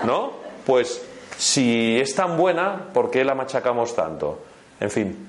[0.04, 0.32] ¿No?
[0.66, 1.04] Pues
[1.36, 4.40] si es tan buena, ¿por qué la machacamos tanto?
[4.78, 5.28] En fin,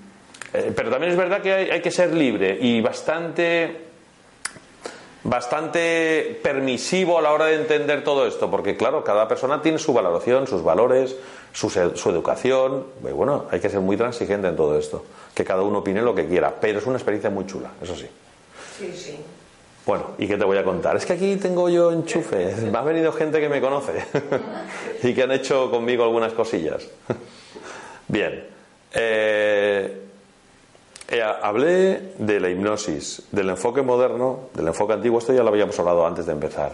[0.54, 3.90] eh, pero también es verdad que hay, que ser libre y bastante
[5.24, 9.94] bastante permisivo a la hora de entender todo esto, porque claro, cada persona tiene su
[9.94, 11.16] valoración, sus valores,
[11.54, 15.62] su, su, educación, y bueno, hay que ser muy transigente en todo esto, que cada
[15.62, 18.08] uno opine lo que quiera, pero es una experiencia muy chula, eso sí.
[18.78, 19.18] Sí, sí.
[19.86, 20.96] Bueno, ¿y qué te voy a contar?
[20.96, 22.56] Es que aquí tengo yo enchufe.
[22.72, 24.06] Me ha venido gente que me conoce
[25.04, 26.88] y que han hecho conmigo algunas cosillas.
[28.08, 28.48] Bien.
[28.94, 30.02] Eh,
[31.10, 35.78] eh, hablé de la hipnosis, del enfoque moderno, del enfoque antiguo, esto ya lo habíamos
[35.80, 36.72] hablado antes de empezar.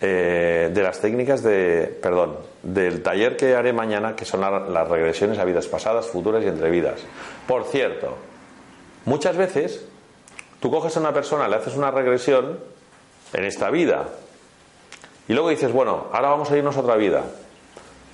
[0.00, 5.38] Eh, de las técnicas de, perdón, del taller que haré mañana, que son las regresiones
[5.38, 7.00] a vidas pasadas, futuras y entre vidas.
[7.48, 8.16] Por cierto,
[9.04, 9.88] muchas veces
[10.60, 12.58] Tú coges a una persona, le haces una regresión
[13.32, 14.08] en esta vida
[15.28, 17.22] y luego dices, bueno, ahora vamos a irnos a otra vida.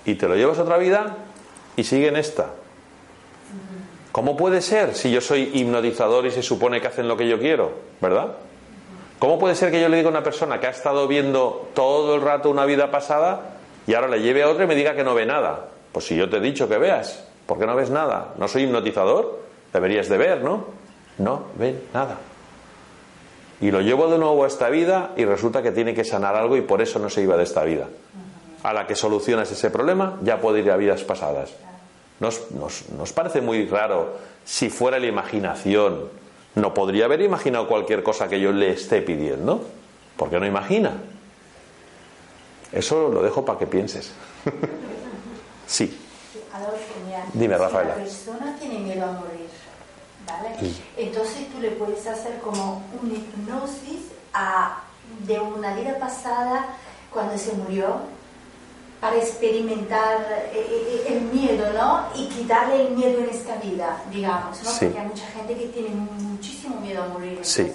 [0.05, 1.17] Y te lo llevas a otra vida
[1.77, 2.51] y sigue en esta.
[4.13, 7.39] ¿Cómo puede ser si yo soy hipnotizador y se supone que hacen lo que yo
[7.39, 7.73] quiero?
[8.01, 8.37] ¿Verdad?
[9.25, 12.15] ¿Cómo puede ser que yo le diga a una persona que ha estado viendo todo
[12.15, 13.57] el rato una vida pasada
[13.87, 15.69] y ahora le lleve a otra y me diga que no ve nada?
[15.93, 18.35] Pues si yo te he dicho que veas, ¿por qué no ves nada?
[18.37, 19.41] ¿No soy hipnotizador?
[19.73, 20.67] Deberías de ver, ¿no?
[21.17, 22.19] No ven nada
[23.61, 26.57] y lo llevo de nuevo a esta vida y resulta que tiene que sanar algo
[26.59, 27.87] y por eso no se iba de esta vida.
[28.63, 31.55] A la que solucionas ese problema ya puede ir a vidas pasadas.
[32.21, 36.11] Nos, nos, parece muy raro si fuera la imaginación.
[36.55, 39.65] No podría haber imaginado cualquier cosa que yo le esté pidiendo.
[40.17, 40.93] ¿Por qué no imagina?
[42.73, 44.13] Eso lo dejo para que pienses.
[45.67, 46.01] sí.
[47.33, 47.91] Dime, Rafaela.
[47.91, 49.49] la persona tiene miedo a morir,
[50.97, 54.83] entonces tú le puedes hacer como una hipnosis a,
[55.27, 56.77] de una vida pasada
[57.13, 58.01] cuando se murió
[59.05, 62.07] para experimentar eh, eh, el miedo, ¿no?
[62.19, 64.71] Y quitarle el miedo en esta vida, digamos, ¿no?
[64.71, 67.39] Porque hay mucha gente que tiene muchísimo miedo a morir.
[67.43, 67.71] Sí.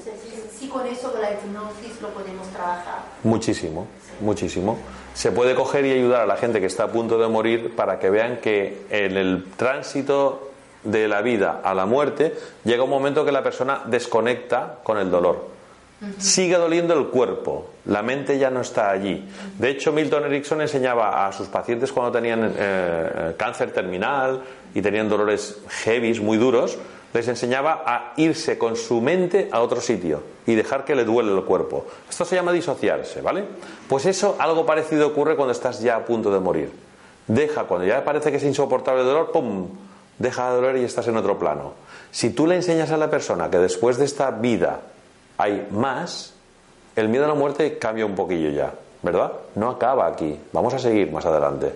[0.58, 3.02] sí con eso, con la hipnosis, lo podemos trabajar.
[3.24, 3.86] Muchísimo,
[4.22, 4.80] muchísimo.
[5.14, 8.00] Se puede coger y ayudar a la gente que está a punto de morir para
[8.00, 10.50] que vean que en el tránsito
[10.84, 15.12] de la vida a la muerte, llega un momento que la persona desconecta con el
[15.12, 15.59] dolor.
[16.18, 19.28] Sigue doliendo el cuerpo, la mente ya no está allí.
[19.58, 24.42] De hecho, Milton Erickson enseñaba a sus pacientes cuando tenían eh, cáncer terminal
[24.74, 26.78] y tenían dolores heavy, muy duros,
[27.14, 31.34] les enseñaba a irse con su mente a otro sitio y dejar que le duele
[31.34, 31.86] el cuerpo.
[32.10, 33.44] Esto se llama disociarse, ¿vale?
[33.90, 36.72] Pues eso, algo parecido ocurre cuando estás ya a punto de morir.
[37.28, 39.68] Deja, cuando ya parece que es insoportable el dolor, ¡pum!
[40.20, 41.74] deja de doler y estás en otro plano.
[42.12, 44.82] Si tú le enseñas a la persona que después de esta vida
[45.40, 46.34] hay más,
[46.98, 49.32] el miedo a la muerte cambia un poquillo ya, ¿verdad?
[49.56, 51.74] No acaba aquí, vamos a seguir más adelante.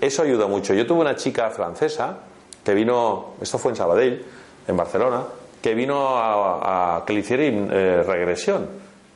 [0.00, 0.72] Eso ayuda mucho.
[0.72, 2.18] Yo tuve una chica francesa
[2.64, 4.24] que vino, esto fue en Sabadell,
[4.68, 5.24] en Barcelona,
[5.60, 8.68] que vino a, que le hiciera eh, regresión.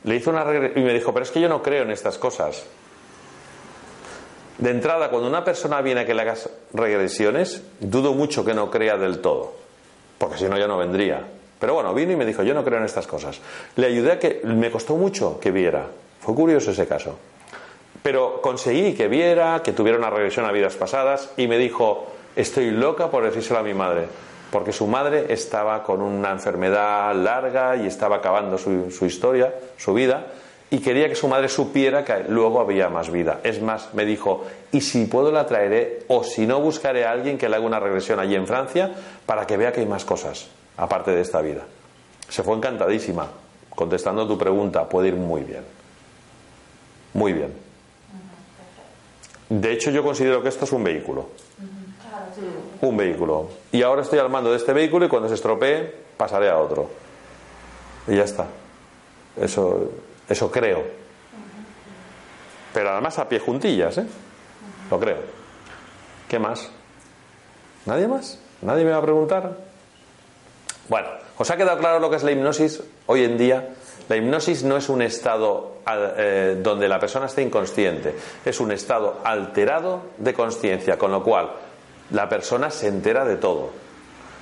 [0.03, 2.17] Le hizo una regresión y me dijo, pero es que yo no creo en estas
[2.17, 2.65] cosas.
[4.57, 8.69] De entrada, cuando una persona viene a que le hagas regresiones, dudo mucho que no
[8.69, 9.53] crea del todo,
[10.17, 11.25] porque si no ya no vendría.
[11.61, 13.39] Pero bueno, vino y me dijo, yo no creo en estas cosas.
[13.75, 15.85] Le ayudé a que, me costó mucho que viera.
[16.19, 17.19] Fue curioso ese caso.
[18.01, 22.71] Pero conseguí que viera, que tuviera una regresión a vidas pasadas y me dijo, estoy
[22.71, 24.07] loca por decírselo a mi madre,
[24.49, 29.93] porque su madre estaba con una enfermedad larga y estaba acabando su, su historia, su
[29.93, 30.29] vida,
[30.71, 33.39] y quería que su madre supiera que luego había más vida.
[33.43, 37.37] Es más, me dijo, y si puedo la traeré, o si no, buscaré a alguien
[37.37, 38.91] que le haga una regresión allí en Francia
[39.27, 41.63] para que vea que hay más cosas, aparte de esta vida.
[42.29, 43.27] Se fue encantadísima,
[43.69, 45.63] contestando tu pregunta, puede ir muy bien.
[47.13, 47.53] Muy bien.
[49.49, 51.29] De hecho, yo considero que esto es un vehículo.
[52.81, 53.49] Un vehículo.
[53.71, 56.89] Y ahora estoy al mando de este vehículo y cuando se estropee, pasaré a otro.
[58.07, 58.47] Y ya está.
[59.35, 59.91] Eso
[60.31, 60.81] eso creo.
[62.73, 64.05] Pero además a pie juntillas, ¿eh?
[64.89, 65.17] Lo creo.
[66.29, 66.69] ¿Qué más?
[67.85, 68.39] ¿Nadie más?
[68.61, 69.57] ¿Nadie me va a preguntar?
[70.91, 73.69] Bueno, ¿os ha quedado claro lo que es la hipnosis hoy en día?
[74.09, 79.21] La hipnosis no es un estado eh, donde la persona está inconsciente, es un estado
[79.23, 81.49] alterado de conciencia, con lo cual
[82.09, 83.69] la persona se entera de todo.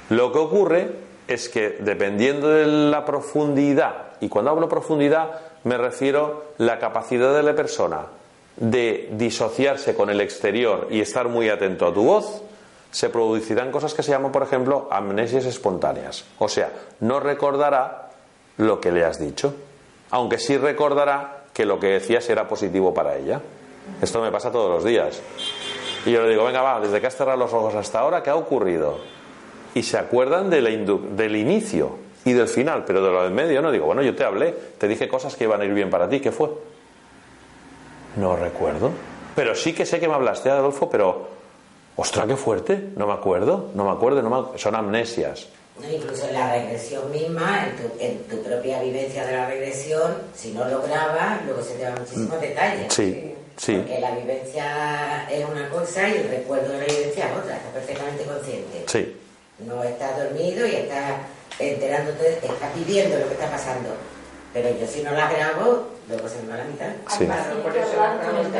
[0.09, 0.91] Lo que ocurre
[1.27, 7.43] es que dependiendo de la profundidad, y cuando hablo profundidad me refiero la capacidad de
[7.43, 8.07] la persona
[8.55, 12.41] de disociarse con el exterior y estar muy atento a tu voz,
[12.91, 16.25] se producirán cosas que se llaman, por ejemplo, amnesias espontáneas.
[16.39, 16.71] O sea,
[17.01, 18.09] no recordará
[18.57, 19.53] lo que le has dicho,
[20.11, 23.41] aunque sí recordará que lo que decías era positivo para ella.
[24.01, 25.21] Esto me pasa todos los días.
[26.05, 28.29] Y yo le digo, venga, va, desde que has cerrado los ojos hasta ahora, ¿qué
[28.29, 28.97] ha ocurrido?
[29.73, 33.85] Y se acuerdan del inicio y del final, pero de lo del medio no digo,
[33.85, 36.31] bueno, yo te hablé, te dije cosas que iban a ir bien para ti, ¿qué
[36.31, 36.49] fue?
[38.15, 38.91] No recuerdo.
[39.35, 41.38] Pero sí que sé que me hablaste, Adolfo, pero
[41.99, 45.47] ostras, qué fuerte, no me acuerdo, no me acuerdo, no son amnesias.
[45.79, 47.67] incluso en la regresión misma,
[47.99, 51.95] en tu, propia vivencia de la regresión, si no lo grabas, luego se te dan
[51.99, 52.41] muchísimos mm.
[52.41, 52.93] detalles.
[52.93, 53.75] Sí, sí.
[53.75, 57.73] Porque la vivencia es una cosa y el recuerdo de la vivencia es otra, estás
[57.73, 58.83] perfectamente consciente.
[58.87, 59.17] Sí.
[59.67, 61.15] No estás dormido y estás
[61.59, 63.89] enterándote, estás viviendo lo que está pasando.
[64.53, 66.91] Pero yo si no la grabo, luego se me va la mitad.
[67.09, 67.27] Sí.
[67.61, 68.51] por eso la también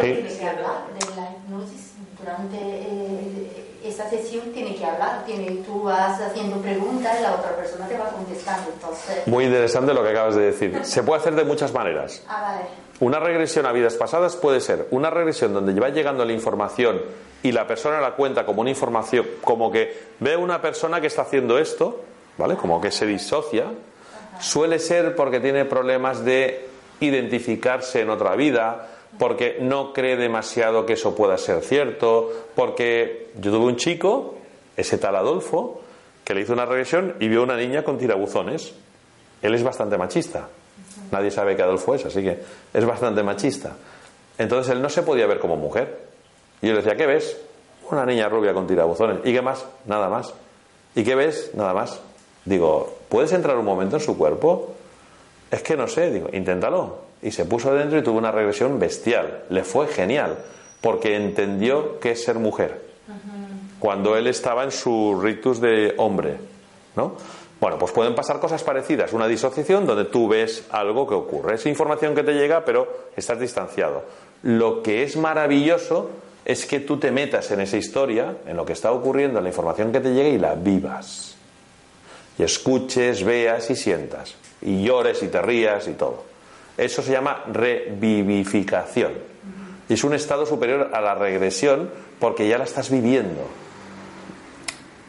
[0.00, 1.94] tiene que hablar de la hipnosis
[2.24, 7.54] durante eh, esa sesión tiene que hablar, tiene, tú vas haciendo preguntas y la otra
[7.54, 8.70] persona te va contestando.
[8.72, 9.26] Entonces...
[9.26, 10.80] Muy interesante lo que acabas de decir.
[10.84, 12.22] Se puede hacer de muchas maneras.
[12.26, 12.64] Ah, vale.
[13.00, 17.02] Una regresión a vidas pasadas puede ser una regresión donde va llegando la información
[17.42, 21.22] y la persona la cuenta como una información, como que ve una persona que está
[21.22, 22.00] haciendo esto,
[22.38, 22.56] ¿vale?
[22.56, 23.66] Como que se disocia.
[24.40, 26.68] Suele ser porque tiene problemas de
[27.00, 28.88] identificarse en otra vida,
[29.18, 34.34] porque no cree demasiado que eso pueda ser cierto, porque yo tuve un chico,
[34.76, 35.80] ese tal Adolfo,
[36.24, 38.74] que le hizo una regresión y vio una niña con tirabuzones.
[39.42, 40.48] Él es bastante machista.
[41.10, 42.38] Nadie sabe que Adolfo es, así que
[42.72, 43.76] es bastante machista.
[44.38, 45.98] Entonces él no se podía ver como mujer.
[46.62, 47.36] Y yo le decía, ¿qué ves?
[47.90, 49.18] Una niña rubia con tirabuzones.
[49.24, 49.66] ¿Y qué más?
[49.84, 50.32] Nada más.
[50.94, 51.50] ¿Y qué ves?
[51.54, 52.00] Nada más.
[52.44, 54.74] Digo, ¿puedes entrar un momento en su cuerpo?
[55.50, 59.44] Es que no sé, digo, inténtalo y se puso dentro y tuvo una regresión bestial.
[59.48, 60.36] Le fue genial,
[60.82, 62.84] porque entendió qué es ser mujer.
[63.78, 66.36] Cuando él estaba en su rictus de hombre,
[66.96, 67.16] ¿no?
[67.60, 71.54] Bueno, pues pueden pasar cosas parecidas, una disociación donde tú ves algo que ocurre.
[71.54, 74.04] Es información que te llega, pero estás distanciado.
[74.42, 76.10] Lo que es maravilloso
[76.44, 79.50] es que tú te metas en esa historia, en lo que está ocurriendo, en la
[79.50, 81.36] información que te llega y la vivas.
[82.38, 84.34] Y escuches, veas y sientas.
[84.60, 86.33] Y llores y te rías y todo.
[86.76, 89.12] Eso se llama revivificación.
[89.88, 93.42] Y es un estado superior a la regresión porque ya la estás viviendo.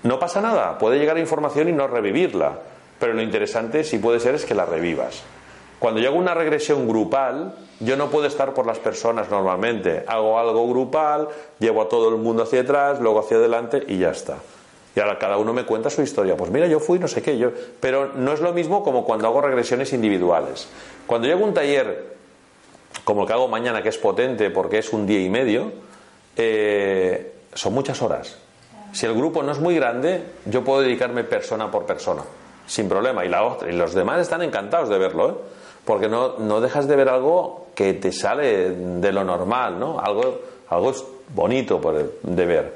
[0.04, 2.60] No pasa nada, puede llegar información y no revivirla,
[3.00, 5.24] pero lo interesante, si puede ser, es que la revivas.
[5.80, 10.04] Cuando yo hago una regresión grupal, yo no puedo estar por las personas normalmente.
[10.08, 11.28] Hago algo grupal,
[11.60, 14.38] llevo a todo el mundo hacia atrás, luego hacia adelante y ya está.
[14.96, 16.38] Y ahora cada uno me cuenta su historia.
[16.38, 17.52] Pues mira, yo fui, no sé qué, yo.
[17.80, 20.70] Pero no es lo mismo como cuando hago regresiones individuales.
[21.06, 22.16] Cuando yo hago un taller
[23.04, 25.72] como el que hago mañana, que es potente porque es un día y medio,
[26.38, 28.38] eh, son muchas horas.
[28.94, 32.24] Si el grupo no es muy grande, yo puedo dedicarme persona por persona,
[32.66, 33.26] sin problema.
[33.26, 35.34] Y, la y los demás están encantados de verlo, ¿eh?
[35.84, 40.00] porque no, no dejas de ver algo que te sale de lo normal, ¿no?
[40.00, 40.40] Algo,
[40.70, 40.94] algo
[41.36, 41.82] bonito
[42.24, 42.74] de ver.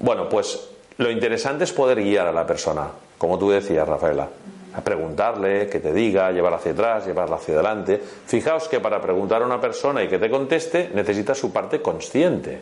[0.00, 0.68] Bueno, pues
[0.98, 4.28] lo interesante es poder guiar a la persona, como tú decías, Rafaela.
[4.74, 8.00] A preguntarle, que te diga, llevar hacia atrás, llevarla hacia adelante.
[8.26, 12.60] Fijaos que para preguntar a una persona y que te conteste necesita su parte consciente.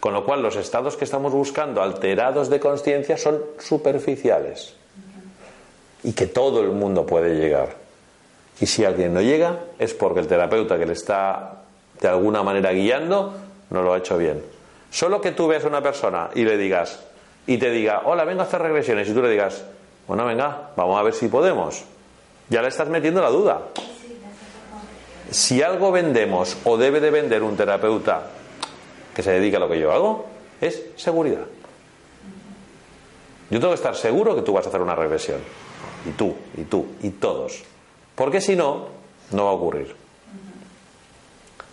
[0.00, 4.74] Con lo cual los estados que estamos buscando alterados de conciencia son superficiales.
[6.02, 7.76] Y que todo el mundo puede llegar.
[8.60, 11.62] Y si alguien no llega es porque el terapeuta que le está
[12.00, 13.34] de alguna manera guiando
[13.70, 14.42] no lo ha hecho bien.
[14.90, 16.98] Solo que tú veas a una persona y le digas,
[17.46, 19.64] y te diga, hola, vengo a hacer regresiones, y tú le digas,
[20.06, 21.84] bueno, venga, vamos a ver si podemos,
[22.48, 23.62] ya le estás metiendo la duda.
[25.30, 28.26] Si algo vendemos o debe de vender un terapeuta
[29.14, 30.26] que se dedica a lo que yo hago,
[30.60, 31.46] es seguridad.
[33.50, 35.40] Yo tengo que estar seguro que tú vas a hacer una regresión.
[36.06, 37.62] Y tú, y tú, y todos.
[38.14, 38.86] Porque si no,
[39.30, 39.94] no va a ocurrir.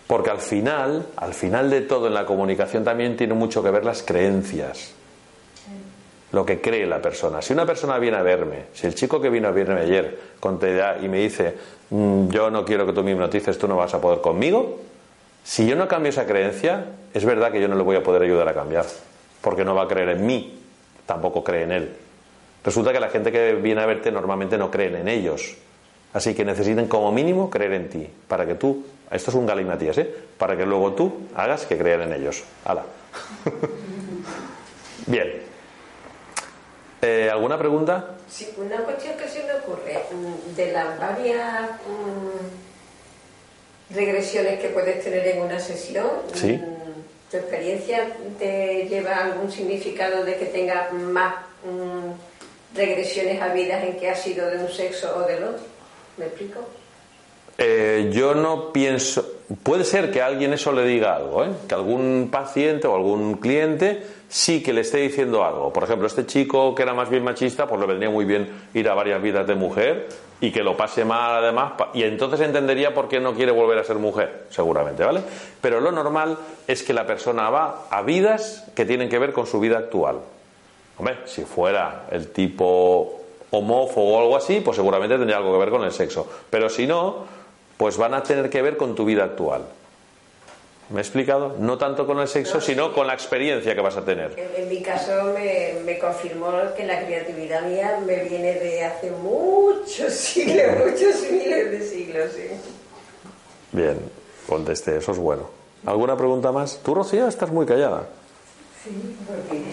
[0.06, 3.84] Porque al final, al final de todo en la comunicación también tiene mucho que ver
[3.84, 4.94] las creencias
[6.32, 7.42] lo que cree la persona.
[7.42, 10.60] Si una persona viene a verme, si el chico que vino a verme ayer con
[11.02, 11.54] y me dice,
[11.90, 14.78] mm, yo no quiero que tú me hipnotices, tú no vas a poder conmigo,
[15.42, 18.22] si yo no cambio esa creencia, es verdad que yo no le voy a poder
[18.22, 18.84] ayudar a cambiar,
[19.40, 20.60] porque no va a creer en mí,
[21.06, 21.96] tampoco cree en él.
[22.62, 25.56] Resulta que la gente que viene a verte normalmente no creen en ellos,
[26.12, 29.98] así que necesitan como mínimo creer en ti, para que tú, esto es un galimatías,
[29.98, 30.14] ¿eh?
[30.38, 32.44] para que luego tú hagas que crean en ellos.
[32.64, 32.84] ¡Hala!
[35.06, 35.49] Bien,
[37.02, 38.16] eh, ¿Alguna pregunta?
[38.28, 40.00] Sí, una cuestión que se me ocurre.
[40.12, 48.06] Mm, de las varias mm, regresiones que puedes tener en una sesión, mm, ¿tu experiencia
[48.38, 51.34] te lleva algún significado de que tengas más
[52.74, 55.64] regresiones habidas en que has sido de un sexo o del otro?
[56.16, 56.60] ¿Me explico?
[57.58, 59.39] Eh, yo no pienso.
[59.62, 61.50] Puede ser que alguien eso le diga algo, ¿eh?
[61.68, 65.72] que algún paciente o algún cliente sí que le esté diciendo algo.
[65.72, 68.88] Por ejemplo, este chico que era más bien machista, pues le vendría muy bien ir
[68.88, 70.08] a varias vidas de mujer
[70.40, 73.84] y que lo pase mal además, y entonces entendería por qué no quiere volver a
[73.84, 75.20] ser mujer, seguramente, ¿vale?
[75.60, 79.46] Pero lo normal es que la persona va a vidas que tienen que ver con
[79.46, 80.20] su vida actual.
[80.96, 83.20] Hombre, si fuera el tipo
[83.50, 86.26] homófobo o algo así, pues seguramente tendría algo que ver con el sexo.
[86.48, 87.39] Pero si no,
[87.80, 89.62] pues van a tener que ver con tu vida actual.
[90.90, 91.56] ¿Me he explicado?
[91.58, 94.38] No tanto con el sexo, sino con la experiencia que vas a tener.
[94.54, 100.76] En, mi caso me, confirmó que la creatividad mía me viene de hace muchos siglos,
[100.76, 102.32] muchos miles de siglos.
[102.34, 102.48] ¿sí?
[103.72, 103.98] Bien,
[104.46, 105.48] contesté, eso es bueno.
[105.86, 106.80] ¿Alguna pregunta más?
[106.84, 108.08] Tú, Rocío, estás muy callada.
[108.82, 109.64] Sí, porque...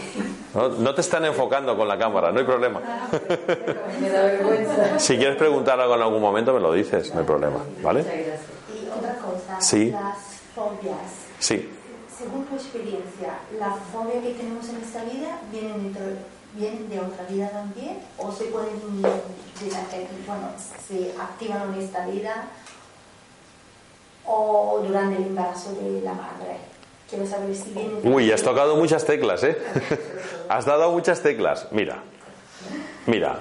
[0.53, 2.82] No, no, te están enfocando con la cámara, no hay problema.
[4.01, 4.99] Me da vergüenza.
[4.99, 8.01] Si quieres preguntar algo en algún momento, me lo dices, no hay problema, ¿vale?
[8.01, 9.91] Y otra cosa, Sí.
[9.91, 10.18] las
[10.53, 10.97] fobias.
[11.39, 11.70] Sí.
[12.18, 16.03] Según tu experiencia, ¿la fobia que tenemos en esta vida vienen, dentro,
[16.55, 17.99] vienen de otra vida también?
[18.18, 19.80] ¿O se pueden, de la-
[20.26, 20.49] bueno,
[20.88, 22.47] se activan en esta vida
[24.26, 26.58] o durante el embarazo de la madre?
[27.08, 27.16] Si
[28.03, 29.58] Uy, has tocado muchas teclas, ¿eh?
[30.49, 31.68] has dado muchas teclas.
[31.72, 31.99] Mira,
[33.05, 33.39] mira,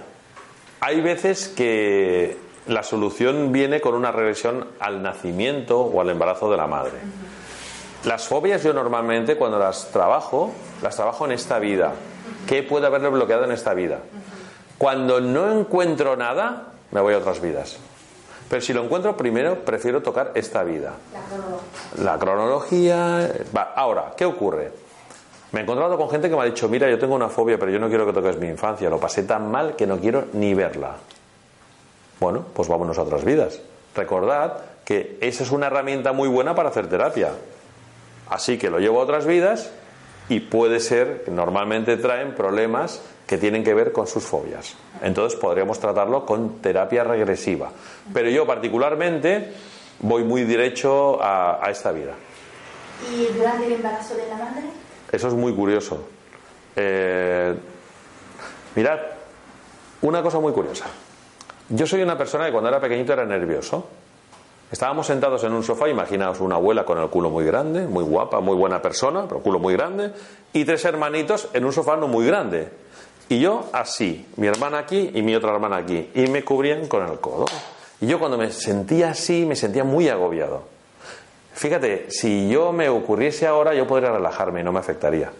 [0.80, 2.36] hay veces que
[2.68, 6.98] la solución viene con una regresión al nacimiento o al embarazo de la madre.
[8.04, 11.92] Las fobias yo normalmente cuando las trabajo, las trabajo en esta vida.
[12.46, 13.98] ¿Qué puede haberle bloqueado en esta vida?
[14.78, 17.78] Cuando no encuentro nada, me voy a otras vidas.
[18.48, 20.94] Pero si lo encuentro primero, prefiero tocar esta vida.
[21.12, 22.04] la cronología?
[22.04, 23.32] La cronología.
[23.56, 24.72] Va, ahora, ¿qué ocurre?
[25.52, 27.72] Me he encontrado con gente que me ha dicho, mira, yo tengo una fobia, pero
[27.72, 28.90] yo no quiero que toques mi infancia.
[28.90, 30.96] Lo pasé tan mal que no quiero ni verla.
[32.20, 33.60] Bueno, pues vámonos a otras vidas.
[33.94, 37.30] Recordad que esa es una herramienta muy buena para hacer terapia.
[38.28, 39.70] Así que lo llevo a otras vidas
[40.28, 44.76] y puede ser que normalmente traen problemas que tienen que ver con sus fobias.
[45.02, 47.70] Entonces podríamos tratarlo con terapia regresiva.
[48.12, 49.52] Pero yo particularmente
[50.00, 52.12] voy muy derecho a, a esta vida.
[53.12, 54.62] ¿Y durante el embarazo de la madre?
[55.10, 56.06] Eso es muy curioso.
[56.76, 57.54] Eh,
[58.74, 58.98] mirad,
[60.02, 60.86] una cosa muy curiosa.
[61.68, 63.88] Yo soy una persona que cuando era pequeñito era nervioso.
[64.70, 68.40] Estábamos sentados en un sofá, imaginaos una abuela con el culo muy grande, muy guapa,
[68.40, 70.10] muy buena persona, pero culo muy grande,
[70.52, 72.68] y tres hermanitos en un sofá no muy grande.
[73.28, 77.08] Y yo así, mi hermana aquí y mi otra hermana aquí, y me cubrían con
[77.08, 77.46] el codo.
[78.00, 80.62] Y yo cuando me sentía así, me sentía muy agobiado.
[81.54, 85.32] Fíjate, si yo me ocurriese ahora, yo podría relajarme y no me afectaría.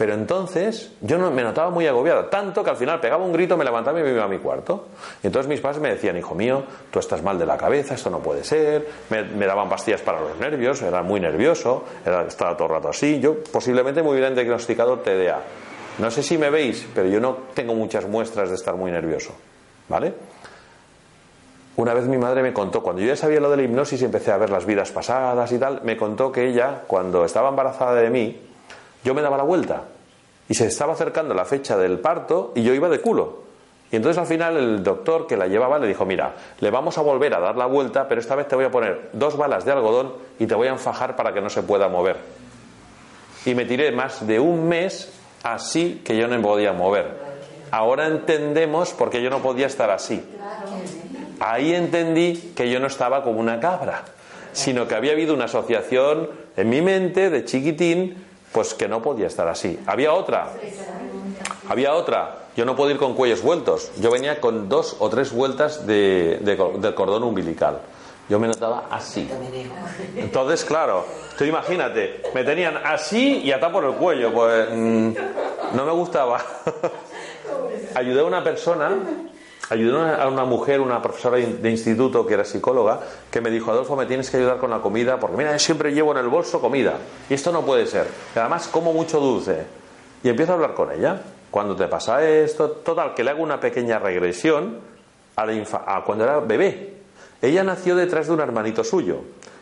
[0.00, 3.58] Pero entonces yo no, me notaba muy agobiado, tanto que al final pegaba un grito,
[3.58, 4.86] me levantaba y me iba a mi cuarto.
[5.22, 8.08] Y entonces mis padres me decían, hijo mío, tú estás mal de la cabeza, esto
[8.08, 8.88] no puede ser.
[9.10, 13.20] Me, daban pastillas para los nervios, era muy nervioso, era, estaba todo el rato así.
[13.20, 15.42] Yo posiblemente me hubieran diagnosticado TDA.
[16.00, 19.34] No sé si me veis, pero yo no tengo muchas muestras de estar muy nervioso.
[19.86, 20.14] ¿Vale?
[21.76, 24.06] Una vez mi madre me contó, cuando yo ya sabía lo de la hipnosis y
[24.06, 27.94] empecé a ver las vidas pasadas y tal, me contó que ella, cuando estaba embarazada
[27.96, 28.40] de mí,
[29.04, 29.84] yo me daba la vuelta
[30.48, 33.42] y se estaba acercando la fecha del parto y yo iba de culo.
[33.92, 37.02] Y entonces al final el doctor que la llevaba le dijo, mira, le vamos a
[37.02, 39.72] volver a dar la vuelta, pero esta vez te voy a poner dos balas de
[39.72, 42.16] algodón y te voy a enfajar para que no se pueda mover.
[43.44, 47.30] Y me tiré más de un mes así que yo no me podía mover.
[47.70, 50.22] Ahora entendemos por qué yo no podía estar así.
[51.38, 54.04] Ahí entendí que yo no estaba como una cabra,
[54.52, 59.28] sino que había habido una asociación en mi mente de chiquitín, pues que no podía
[59.28, 59.78] estar así.
[59.86, 60.48] Había otra,
[61.68, 62.36] había otra.
[62.56, 63.92] Yo no puedo ir con cuellos vueltos.
[64.00, 67.78] Yo venía con dos o tres vueltas de, de del cordón umbilical.
[68.30, 69.28] Yo me notaba así.
[70.16, 71.04] Entonces, claro,
[71.36, 74.32] tú imagínate, me tenían así y atado por el cuello.
[74.32, 75.12] Pues mm,
[75.74, 76.40] no me gustaba.
[77.94, 78.90] Ayudé a una persona,
[79.68, 83.00] ayudé a una- a una mujer, una profesora de instituto que era psicóloga,
[83.32, 85.92] que me dijo, Adolfo, me tienes que ayudar con la comida, porque mira, yo siempre
[85.92, 86.94] llevo en el bolso comida.
[87.28, 88.06] Y esto no puede ser.
[88.34, 89.64] Y además como mucho dulce.
[90.22, 91.20] Y empiezo a hablar con ella.
[91.50, 94.78] Cuando te pasa esto, total, que le hago una pequeña regresión
[95.34, 96.99] a, la infa- a cuando era bebé.
[97.42, 99.20] Ella nació detrás de un hermanito suyo.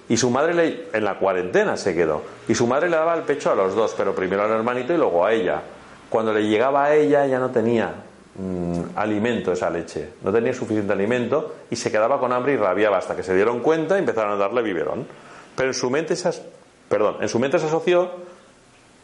[0.08, 2.22] Y su madre le- en la cuarentena se quedó.
[2.48, 4.96] Y su madre le daba el pecho a los dos, pero primero al hermanito y
[4.96, 5.60] luego a ella.
[6.08, 7.92] Cuando le llegaba a ella ya no tenía
[8.40, 10.10] mm, alimento esa leche.
[10.22, 13.60] No tenía suficiente alimento y se quedaba con hambre y rabiaba hasta que se dieron
[13.60, 15.06] cuenta y empezaron a darle biberón.
[15.54, 16.42] Pero en su mente se, as-
[16.88, 18.10] perdón, en su mente se asoció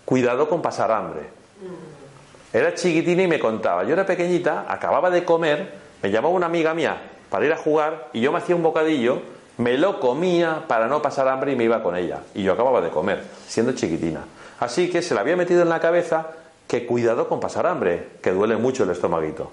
[0.05, 1.23] cuidado con pasar hambre.
[2.53, 3.85] Era chiquitina y me contaba.
[3.85, 5.73] Yo era pequeñita, acababa de comer,
[6.03, 6.97] me llamaba una amiga mía
[7.35, 9.21] para ir a jugar y yo me hacía un bocadillo,
[9.59, 12.21] me lo comía para no pasar hambre y me iba con ella.
[12.33, 14.21] Y yo acababa de comer, siendo chiquitina.
[14.61, 16.29] Así que se le había metido en la cabeza
[16.69, 19.51] que cuidado con pasar hambre, que duele mucho el estomaguito.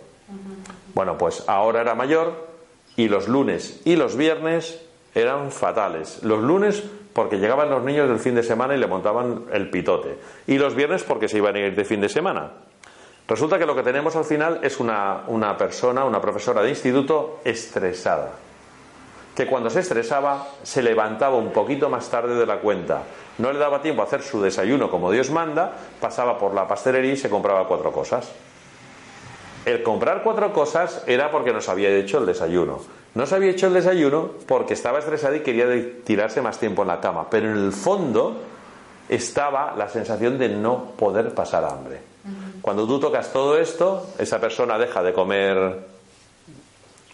[0.94, 2.50] Bueno, pues ahora era mayor
[2.98, 4.80] y los lunes y los viernes
[5.16, 6.22] eran fatales.
[6.22, 10.20] Los lunes porque llegaban los niños del fin de semana y le montaban el pitote.
[10.46, 12.52] Y los viernes porque se iban a ir de fin de semana.
[13.28, 17.40] Resulta que lo que tenemos al final es una, una persona, una profesora de instituto
[17.46, 18.32] estresada,
[19.36, 23.04] que cuando se estresaba se levantaba un poquito más tarde de la cuenta,
[23.38, 27.14] no le daba tiempo a hacer su desayuno como Dios manda, pasaba por la pastelería
[27.14, 28.30] y se compraba cuatro cosas.
[29.66, 32.80] El comprar cuatro cosas era porque no se había hecho el desayuno.
[33.14, 35.68] No se había hecho el desayuno porque estaba estresada y quería
[36.04, 37.30] tirarse más tiempo en la cama.
[37.30, 38.38] Pero en el fondo
[39.08, 42.11] estaba la sensación de no poder pasar hambre.
[42.62, 45.80] Cuando tú tocas todo esto, esa persona deja de comer,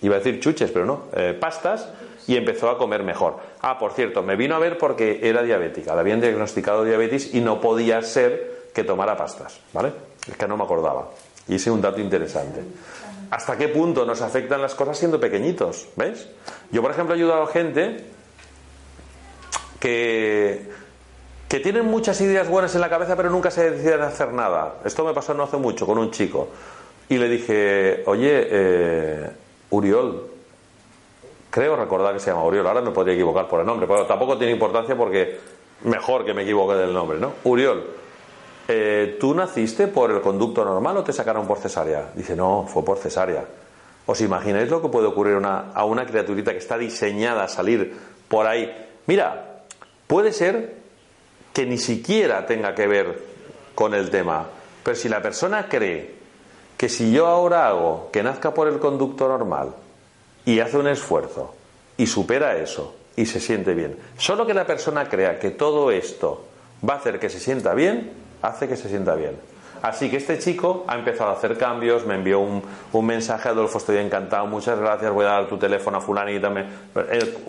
[0.02, 1.88] iba a decir chuches, pero no, eh, pastas,
[2.28, 3.38] y empezó a comer mejor.
[3.62, 7.40] Ah, por cierto, me vino a ver porque era diabética, le habían diagnosticado diabetes y
[7.40, 9.94] no podía ser que tomara pastas, ¿vale?
[10.30, 11.10] Es que no me acordaba.
[11.48, 12.62] Y ese es un dato interesante.
[13.32, 15.88] ¿Hasta qué punto nos afectan las cosas siendo pequeñitos?
[15.96, 16.28] ¿Ves?
[16.72, 18.06] Yo, por ejemplo, he ayudado a gente
[19.80, 20.70] que
[21.48, 24.76] que tienen muchas ideas buenas en la cabeza pero nunca se deciden hacer nada.
[24.84, 26.50] Esto me pasó no hace mucho con un chico.
[27.10, 29.30] Y le dije, oye, eh,
[29.70, 30.28] Uriol,
[31.50, 34.38] creo recordar que se llama Uriol, ahora me podría equivocar por el nombre, pero tampoco
[34.38, 35.40] tiene importancia porque
[35.84, 37.34] mejor que me equivoque del nombre, ¿no?
[37.46, 37.86] Uriol,
[38.68, 42.10] eh, ¿tú naciste por el conducto normal o te sacaron por cesárea?
[42.14, 43.46] Dice, no, fue por cesárea.
[44.06, 47.94] ¿Os imagináis lo que puede ocurrir a una criaturita que está diseñada a salir
[48.28, 48.70] por ahí?
[49.06, 49.62] Mira,
[50.08, 50.77] puede ser
[51.58, 53.20] que ni siquiera tenga que ver
[53.74, 54.46] con el tema.
[54.84, 56.14] Pero si la persona cree
[56.78, 59.74] que si yo ahora hago que nazca por el conducto normal
[60.46, 61.56] y hace un esfuerzo
[61.98, 66.46] y supera eso y se siente bien, solo que la persona crea que todo esto
[66.88, 68.12] va a hacer que se sienta bien,
[68.44, 69.36] hace que se sienta bien.
[69.82, 72.62] Así que este chico ha empezado a hacer cambios, me envió un,
[72.94, 76.68] un mensaje, Adolfo, estoy encantado, muchas gracias, voy a dar tu teléfono a fulanita, me,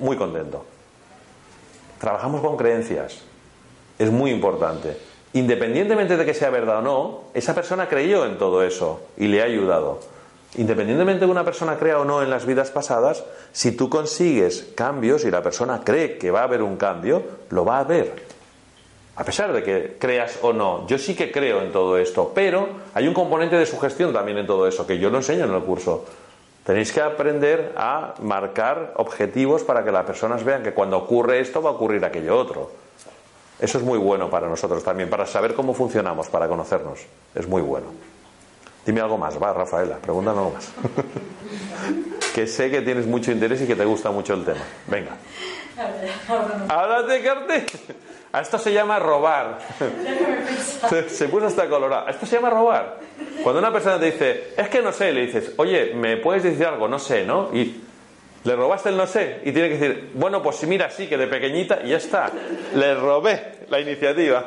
[0.01, 0.65] muy contento.
[2.01, 3.29] Trabajamos con creencias
[3.99, 4.97] es muy importante.
[5.33, 9.43] Independientemente de que sea verdad o no, esa persona creyó en todo eso y le
[9.43, 10.01] ha ayudado.
[10.57, 14.73] Independientemente de que una persona crea o no en las vidas pasadas, si tú consigues
[14.75, 18.27] cambios y la persona cree que va a haber un cambio, lo va a ver.
[19.17, 22.69] A pesar de que creas o no, yo sí que creo en todo esto, pero
[22.95, 25.63] hay un componente de sugestión también en todo eso, que yo lo enseño en el
[25.63, 26.05] curso.
[26.65, 31.61] Tenéis que aprender a marcar objetivos para que las personas vean que cuando ocurre esto
[31.61, 32.71] va a ocurrir aquello otro.
[33.61, 37.01] Eso es muy bueno para nosotros también, para saber cómo funcionamos, para conocernos.
[37.35, 37.87] Es muy bueno.
[38.87, 40.71] Dime algo más, va, Rafaela, pregúntame algo más.
[42.35, 44.61] que sé que tienes mucho interés y que te gusta mucho el tema.
[44.87, 45.17] Venga.
[46.69, 47.67] Háblate, Carte.
[48.33, 49.59] A esto se llama robar.
[51.09, 52.07] se puso hasta colorado.
[52.07, 52.99] A esto se llama robar.
[53.43, 56.67] Cuando una persona te dice, es que no sé, le dices, oye, ¿me puedes decir
[56.67, 56.89] algo?
[56.89, 57.51] No sé, ¿no?
[57.55, 57.83] Y
[58.45, 61.27] le robaste el no sé y tiene que decir, bueno, pues mira, sí, que de
[61.27, 62.31] pequeñita y ya está.
[62.75, 64.45] Le robé la iniciativa.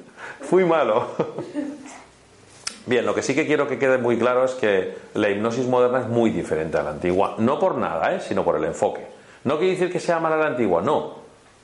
[0.40, 1.08] Fui malo.
[2.86, 6.00] Bien, lo que sí que quiero que quede muy claro es que la hipnosis moderna
[6.00, 7.36] es muy diferente a la antigua.
[7.38, 8.20] No por nada, ¿eh?
[8.20, 9.06] sino por el enfoque.
[9.44, 11.14] No quiere decir que sea mala la antigua, no.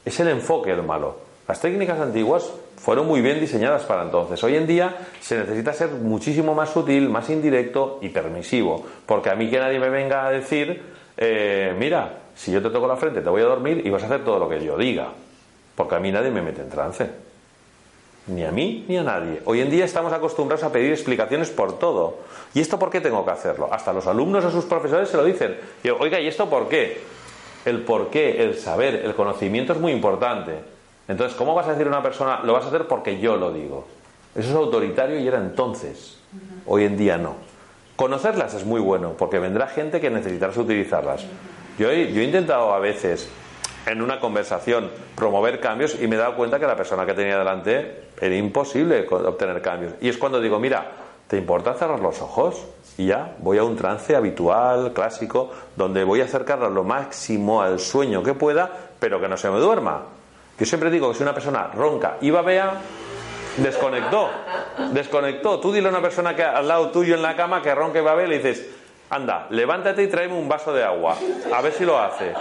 [0.05, 1.19] Es el enfoque el malo.
[1.47, 4.43] Las técnicas antiguas fueron muy bien diseñadas para entonces.
[4.45, 8.87] Hoy en día se necesita ser muchísimo más sutil, más indirecto y permisivo.
[9.05, 10.83] Porque a mí que nadie me venga a decir
[11.21, 14.07] eh, mira, si yo te toco la frente te voy a dormir y vas a
[14.07, 15.09] hacer todo lo que yo diga,
[15.77, 17.11] porque a mí nadie me mete en trance.
[18.27, 19.43] Ni a mí ni a nadie.
[19.45, 22.19] Hoy en día estamos acostumbrados a pedir explicaciones por todo.
[22.55, 23.69] ¿Y esto por qué tengo que hacerlo?
[23.71, 25.57] Hasta los alumnos o sus profesores se lo dicen.
[25.83, 27.03] Y oiga, ¿y esto por qué?
[27.67, 30.55] El por qué, el saber, el conocimiento es muy importante.
[31.07, 33.53] Entonces, ¿cómo vas a decir a una persona, lo vas a hacer porque yo lo
[33.53, 33.87] digo?
[34.35, 36.19] Eso es autoritario y era entonces.
[36.67, 37.50] Hoy en día no.
[38.01, 41.27] Conocerlas es muy bueno, porque vendrá gente que necesitarás utilizarlas.
[41.79, 43.29] Yo he, yo he intentado a veces,
[43.85, 47.37] en una conversación, promover cambios y me he dado cuenta que la persona que tenía
[47.37, 49.93] delante era imposible obtener cambios.
[50.01, 50.93] Y es cuando digo, mira,
[51.29, 52.65] ¿te importa cerrar los ojos?
[52.97, 57.79] Y ya voy a un trance habitual, clásico, donde voy a acercarla lo máximo al
[57.79, 60.05] sueño que pueda, pero que no se me duerma.
[60.59, 62.81] Yo siempre digo que si una persona ronca y babea,
[63.57, 64.31] Desconectó.
[64.93, 65.61] Desconectó.
[65.61, 68.29] Tú dile a una persona que al lado tuyo en la cama que ronque ver,
[68.29, 68.67] le dices,
[69.11, 71.17] anda, levántate y tráeme un vaso de agua.
[71.55, 72.33] A ver si lo hace.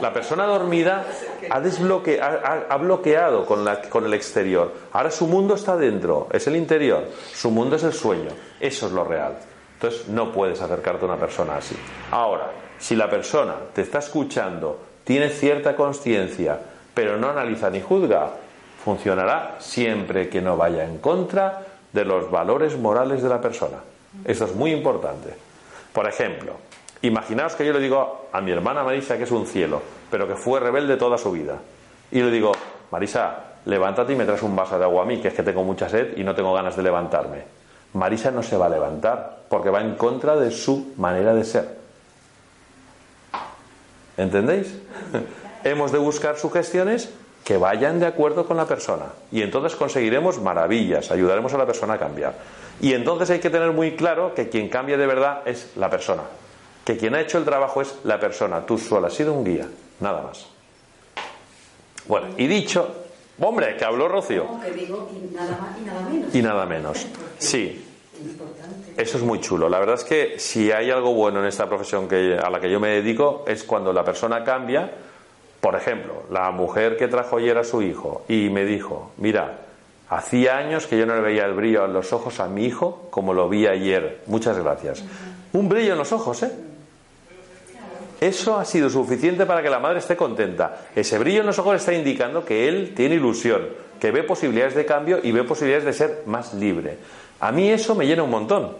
[0.00, 1.04] La persona dormida
[1.50, 4.72] ha, desbloque, ha, bloqueado con el exterior.
[4.92, 7.04] Ahora su mundo está dentro, es el interior.
[7.32, 8.30] Su mundo es el sueño.
[8.60, 9.36] Eso es lo real.
[9.74, 11.76] Entonces no puedes acercarte a una persona así.
[12.10, 16.58] Ahora, si la persona te está escuchando, tiene cierta conciencia,
[16.94, 18.30] pero no analiza ni juzga,
[18.84, 21.62] funcionará siempre que no vaya en contra
[21.92, 23.78] de los valores morales de la persona.
[24.24, 25.34] Eso es muy importante.
[25.92, 26.52] Por ejemplo,
[27.02, 29.80] imaginaos que yo le digo a mi hermana Marisa que es un cielo,
[30.10, 31.58] pero que fue rebelde toda su vida.
[32.10, 32.52] Y le digo,
[32.90, 35.64] Marisa, levántate y me traes un vaso de agua a mí, que es que tengo
[35.64, 37.44] mucha sed y no tengo ganas de levantarme.
[37.94, 41.78] Marisa no se va a levantar porque va en contra de su manera de ser.
[44.16, 44.76] ¿Entendéis?
[45.64, 47.10] Hemos de buscar sugestiones
[47.44, 51.94] que vayan de acuerdo con la persona y entonces conseguiremos maravillas, ayudaremos a la persona
[51.94, 52.34] a cambiar.
[52.80, 56.22] Y entonces hay que tener muy claro que quien cambia de verdad es la persona,
[56.84, 59.68] que quien ha hecho el trabajo es la persona, tú solo has sido un guía,
[60.00, 60.46] nada más.
[62.06, 62.94] Bueno, y dicho,
[63.40, 64.46] hombre, que habló Rocío.
[64.66, 66.34] y nada más y nada menos.
[66.34, 67.06] Y nada menos,
[67.38, 67.84] sí.
[68.96, 69.68] Eso es muy chulo.
[69.68, 72.70] La verdad es que si hay algo bueno en esta profesión que, a la que
[72.70, 74.90] yo me dedico es cuando la persona cambia.
[75.64, 79.60] Por ejemplo, la mujer que trajo ayer a su hijo y me dijo, mira,
[80.10, 83.08] hacía años que yo no le veía el brillo en los ojos a mi hijo
[83.08, 84.20] como lo vi ayer.
[84.26, 85.02] Muchas gracias.
[85.54, 86.52] Un brillo en los ojos, ¿eh?
[88.20, 90.82] Eso ha sido suficiente para que la madre esté contenta.
[90.94, 93.66] Ese brillo en los ojos está indicando que él tiene ilusión,
[93.98, 96.98] que ve posibilidades de cambio y ve posibilidades de ser más libre.
[97.40, 98.76] A mí eso me llena un montón.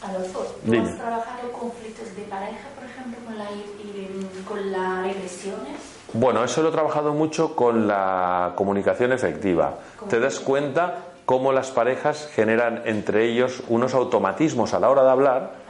[0.00, 2.68] Adolfo, ¿tú has trabajado conflictos de pareja,
[3.04, 3.46] ejemplo, con, la,
[4.48, 5.94] con las regresiones?
[6.12, 9.74] Bueno, eso lo he trabajado mucho con la comunicación efectiva.
[10.08, 15.10] Te das cuenta cómo las parejas generan entre ellos unos automatismos a la hora de
[15.10, 15.64] hablar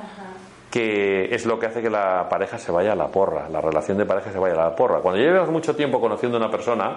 [0.71, 3.97] que es lo que hace que la pareja se vaya a la porra, la relación
[3.97, 4.99] de pareja se vaya a la porra.
[4.99, 6.97] Cuando llevas mucho tiempo conociendo a una persona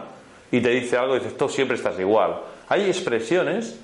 [0.50, 2.42] y te dice algo, dices, tú siempre estás igual.
[2.70, 3.80] Hay expresiones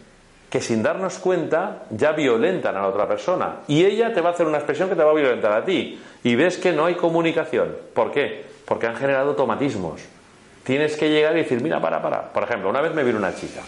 [0.54, 3.62] que sin darnos cuenta ya violentan a la otra persona.
[3.68, 6.00] Y ella te va a hacer una expresión que te va a violentar a ti.
[6.24, 7.76] Y ves que no hay comunicación.
[7.96, 8.46] ¿Por qué?
[8.64, 10.02] Porque han generado automatismos.
[10.64, 12.32] Tienes que llegar y decir, mira, para, para.
[12.32, 13.62] Por ejemplo, una vez me vino una chica.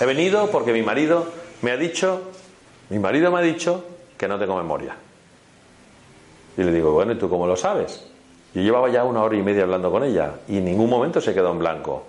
[0.00, 1.26] He venido porque mi marido
[1.60, 2.30] me ha dicho,
[2.88, 3.84] mi marido me ha dicho
[4.16, 4.96] que no tengo memoria.
[6.56, 8.08] Y le digo, bueno, ¿y tú cómo lo sabes?
[8.54, 11.34] Yo llevaba ya una hora y media hablando con ella y en ningún momento se
[11.34, 12.06] quedó en blanco.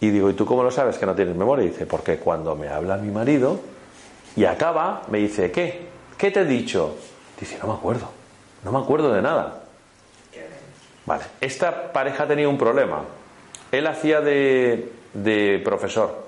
[0.00, 1.66] Y digo, ¿y tú cómo lo sabes que no tienes memoria?
[1.66, 3.60] Dice, porque cuando me habla mi marido
[4.34, 5.88] y acaba, me dice, ¿qué?
[6.16, 6.96] ¿Qué te he dicho?
[7.38, 8.08] Dice, no me acuerdo,
[8.64, 9.62] no me acuerdo de nada.
[11.04, 13.02] Vale, esta pareja tenía un problema.
[13.72, 16.26] Él hacía de, de profesor,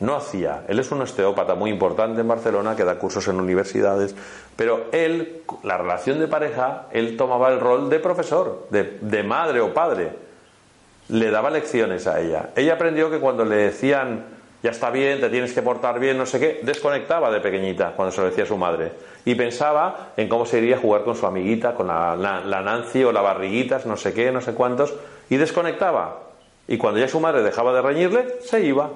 [0.00, 0.64] no hacía.
[0.68, 4.14] Él es un osteópata muy importante en Barcelona que da cursos en universidades,
[4.56, 9.60] pero él, la relación de pareja, él tomaba el rol de profesor, de, de madre
[9.60, 10.31] o padre
[11.12, 12.50] le daba lecciones a ella.
[12.56, 14.24] Ella aprendió que cuando le decían,
[14.62, 18.12] ya está bien, te tienes que portar bien, no sé qué, desconectaba de pequeñita cuando
[18.12, 18.92] se lo decía a su madre.
[19.26, 23.12] Y pensaba en cómo se iría a jugar con su amiguita, con la, Nancy o
[23.12, 24.94] la barriguitas, no sé qué, no sé cuántos,
[25.28, 26.20] y desconectaba.
[26.66, 28.88] Y cuando ya su madre dejaba de reñirle, se iba.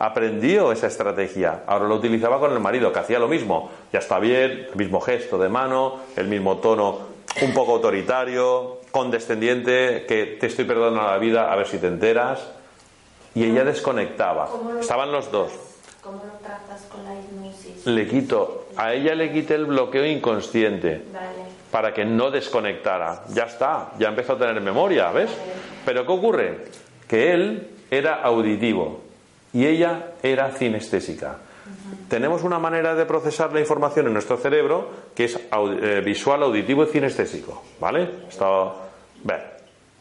[0.00, 1.62] Aprendió esa estrategia.
[1.68, 3.70] Ahora lo utilizaba con el marido, que hacía lo mismo.
[3.92, 10.04] Ya está bien, el mismo gesto de mano, el mismo tono un poco autoritario, condescendiente,
[10.06, 12.46] que te estoy perdonando la vida, a ver si te enteras.
[13.34, 14.48] Y ella desconectaba.
[14.80, 15.50] Estaban los dos.
[16.00, 17.86] ¿Cómo lo tratas con la hipnosis?
[17.86, 21.02] Le quito, a ella le quité el bloqueo inconsciente.
[21.70, 23.24] Para que no desconectara.
[23.30, 25.30] Ya está, ya empezó a tener memoria, ¿ves?
[25.84, 26.58] Pero ¿qué ocurre?
[27.08, 29.00] Que él era auditivo
[29.52, 31.38] y ella era cinestésica.
[32.08, 36.84] Tenemos una manera de procesar la información en nuestro cerebro que es eh, visual, auditivo
[36.84, 37.62] y cinestésico.
[37.80, 38.08] ¿Vale?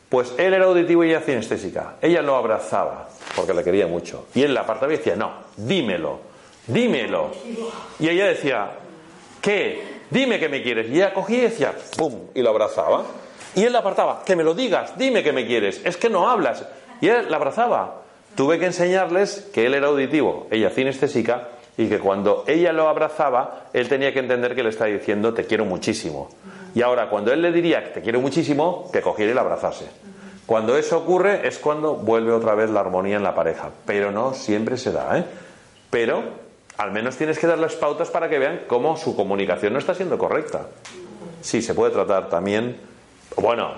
[0.09, 1.95] Pues él era auditivo y ella cinestésica.
[2.01, 4.27] Ella lo abrazaba porque le quería mucho.
[4.35, 6.19] Y él la apartaba y decía, no, dímelo,
[6.67, 7.31] dímelo.
[7.99, 8.71] Y ella decía,
[9.41, 10.01] ¿qué?
[10.11, 10.89] Dime que me quieres.
[10.89, 12.27] Y ella cogía y decía, ¡pum!
[12.35, 13.05] Y lo abrazaba.
[13.55, 15.81] Y él la apartaba, que me lo digas, dime que me quieres.
[15.83, 16.63] Es que no hablas.
[17.01, 18.01] Y él la abrazaba.
[18.35, 23.67] Tuve que enseñarles que él era auditivo, ella cinestésica, y que cuando ella lo abrazaba,
[23.73, 26.29] él tenía que entender que le estaba diciendo te quiero muchísimo.
[26.75, 29.87] Y ahora, cuando él le diría te quiero muchísimo, que cogiera y le abrazase.
[30.45, 33.69] Cuando eso ocurre es cuando vuelve otra vez la armonía en la pareja.
[33.85, 35.23] Pero no siempre se da, ¿eh?
[35.89, 36.23] Pero
[36.77, 39.93] al menos tienes que dar las pautas para que vean cómo su comunicación no está
[39.93, 40.67] siendo correcta.
[41.41, 42.77] Sí, se puede tratar también.
[43.37, 43.71] Bueno,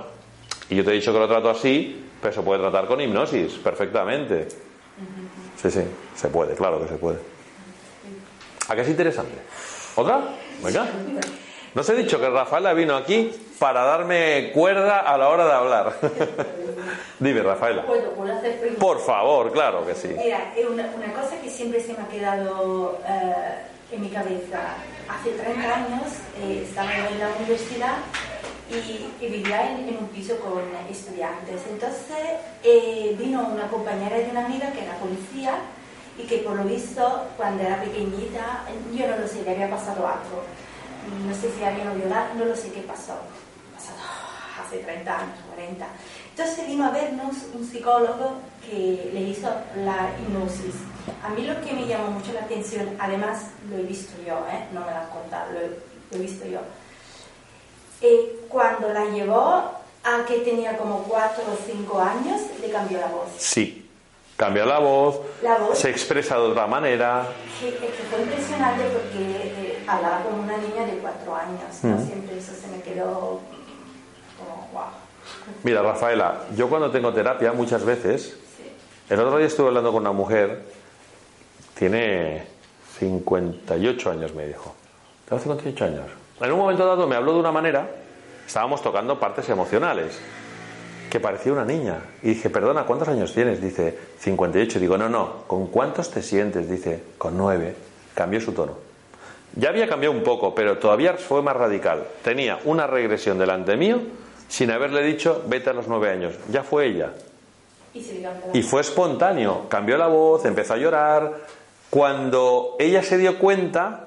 [0.70, 3.54] y yo te he dicho que lo trato así, pero se puede tratar con hipnosis,
[3.54, 4.48] perfectamente.
[5.62, 5.82] Sí, sí,
[6.16, 7.35] se puede, claro que se puede.
[8.68, 9.36] ¿A qué es interesante?
[9.96, 10.22] ¿Otra?
[10.64, 10.88] Venga.
[11.74, 15.52] No os he dicho que Rafaela vino aquí para darme cuerda a la hora de
[15.54, 15.96] hablar.
[17.20, 17.86] Dime, Rafaela.
[17.86, 20.08] ¿Puedo, ¿puedo hacer Por favor, claro que sí.
[20.08, 23.34] Mira, una, una cosa que siempre se me ha quedado eh,
[23.92, 24.78] en mi cabeza.
[25.08, 26.08] Hace 30 años
[26.42, 27.98] eh, estaba en la universidad
[28.70, 31.62] y, vivía en, un piso con estudiantes.
[31.70, 32.18] Entonces
[32.64, 35.60] eh, vino una compañera de una amiga que era policía
[36.18, 38.64] y que por lo visto cuando era pequeñita,
[38.94, 40.44] yo no lo sé, le había pasado algo.
[41.28, 43.14] No sé si había violado, no lo sé qué pasó.
[43.74, 43.98] pasado
[44.66, 45.86] hace 30 años, 40.
[46.32, 50.76] Entonces vino a vernos un psicólogo que le hizo la hipnosis.
[51.24, 54.68] A mí lo que me llamó mucho la atención, además lo he visto yo, ¿eh?
[54.74, 56.60] no me lo han contado, lo he, visto yo.
[58.02, 59.72] Eh, cuando la llevó
[60.04, 63.30] a que tenía como 4 o 5 años, le cambió la voz.
[63.38, 63.85] Sí,
[64.36, 65.22] cambia la voz,
[65.74, 67.28] se expresa de otra manera.
[67.60, 72.06] Sí, es que fue impresionante porque eh, hablaba como una niña de 4 años, mm.
[72.06, 73.40] siempre eso se me quedó
[74.38, 74.84] como wow.
[75.64, 78.38] Mira, Rafaela, yo cuando tengo terapia muchas veces,
[79.10, 80.64] el otro día estuve hablando con una mujer,
[81.76, 82.48] tiene
[83.00, 84.76] 58 años, me dijo.
[85.28, 86.06] Tengo 58 años.
[86.42, 87.90] En un momento dado me habló de una manera,
[88.46, 90.20] estábamos tocando partes emocionales,
[91.16, 92.02] que parecía una niña.
[92.24, 93.62] Y dije, perdona, ¿cuántos años tienes?
[93.62, 94.82] Dice, 58.
[94.82, 96.70] Digo, no, no, ¿con cuántos te sientes?
[96.70, 97.74] Dice, con nueve.
[98.14, 98.74] Cambió su tono.
[99.56, 102.04] Ya había cambiado un poco, pero todavía fue más radical.
[102.22, 104.02] Tenía una regresión delante mío
[104.50, 106.34] sin haberle dicho vete a los nueve años.
[106.52, 107.14] Ya fue ella.
[108.52, 109.70] Y, fue espontáneo.
[109.70, 111.32] Cambió la voz, empezó a llorar.
[111.90, 114.05] Cuando ella se dio cuenta,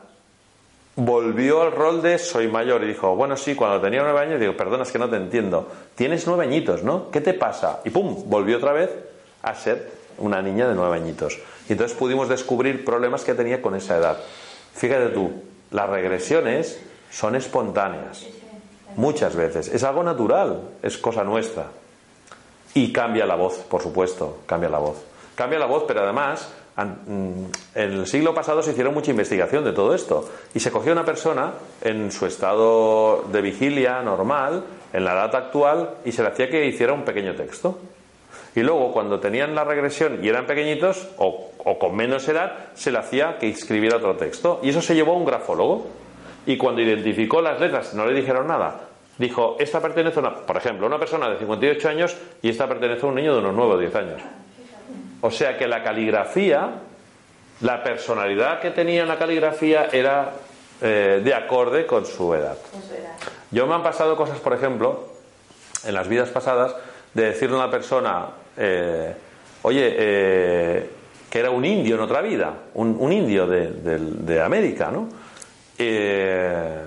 [0.98, 4.56] volvió al rol de soy mayor y dijo, bueno, sí, cuando tenía nueve años, digo,
[4.56, 5.68] perdona, es que no te entiendo.
[5.94, 7.08] Tienes nueve añitos, ¿no?
[7.12, 7.80] ¿Qué te pasa?
[7.84, 8.90] Y pum, volvió otra vez
[9.42, 11.38] a ser una niña de nueve añitos.
[11.68, 14.18] Y entonces pudimos descubrir problemas que tenía con esa edad.
[14.74, 15.30] Fíjate tú,
[15.70, 16.80] las regresiones
[17.12, 18.26] son espontáneas.
[18.96, 19.68] Muchas veces.
[19.68, 21.66] Es algo natural, es cosa nuestra.
[22.74, 24.96] Y cambia la voz, por supuesto, cambia la voz.
[25.36, 29.94] Cambia la voz, pero además, en el siglo pasado se hicieron mucha investigación de todo
[29.94, 30.28] esto.
[30.54, 35.90] Y se cogió una persona en su estado de vigilia normal, en la edad actual,
[36.04, 37.78] y se le hacía que hiciera un pequeño texto.
[38.54, 42.98] Y luego, cuando tenían la regresión y eran pequeñitos, o, con menos edad, se le
[42.98, 44.60] hacía que escribiera otro texto.
[44.62, 45.86] Y eso se llevó a un grafólogo.
[46.46, 48.80] Y cuando identificó las letras, no le dijeron nada,
[49.18, 53.04] dijo, esta pertenece a una, por ejemplo, una persona de 58 años y esta pertenece
[53.04, 54.22] a un niño de unos 9 o 10 años.
[55.20, 56.70] O sea que la caligrafía,
[57.60, 60.32] la personalidad que tenía en la caligrafía era
[60.80, 62.56] eh, de acorde con su edad.
[63.50, 65.08] Yo me han pasado cosas, por ejemplo,
[65.84, 66.74] en las vidas pasadas,
[67.14, 69.12] de decirle a una persona, eh,
[69.62, 70.90] oye, eh,
[71.28, 75.08] que era un indio en otra vida, un, indio de, de, América, ¿no?
[75.76, 76.84] ¿qué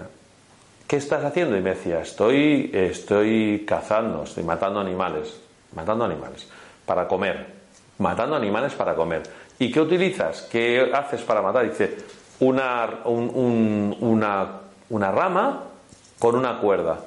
[0.89, 1.57] estás haciendo?
[1.57, 5.39] Y me decía, estoy, estoy cazando, estoy matando animales,
[5.75, 6.47] matando animales
[6.86, 7.61] para comer,
[8.02, 9.24] matando animales para comer.
[9.60, 10.47] ¿Y qué utilizas?
[10.52, 11.70] ¿Qué haces para matar?
[11.70, 11.97] Dice,
[12.39, 15.64] una, una, rama
[16.20, 16.99] con una cuerda.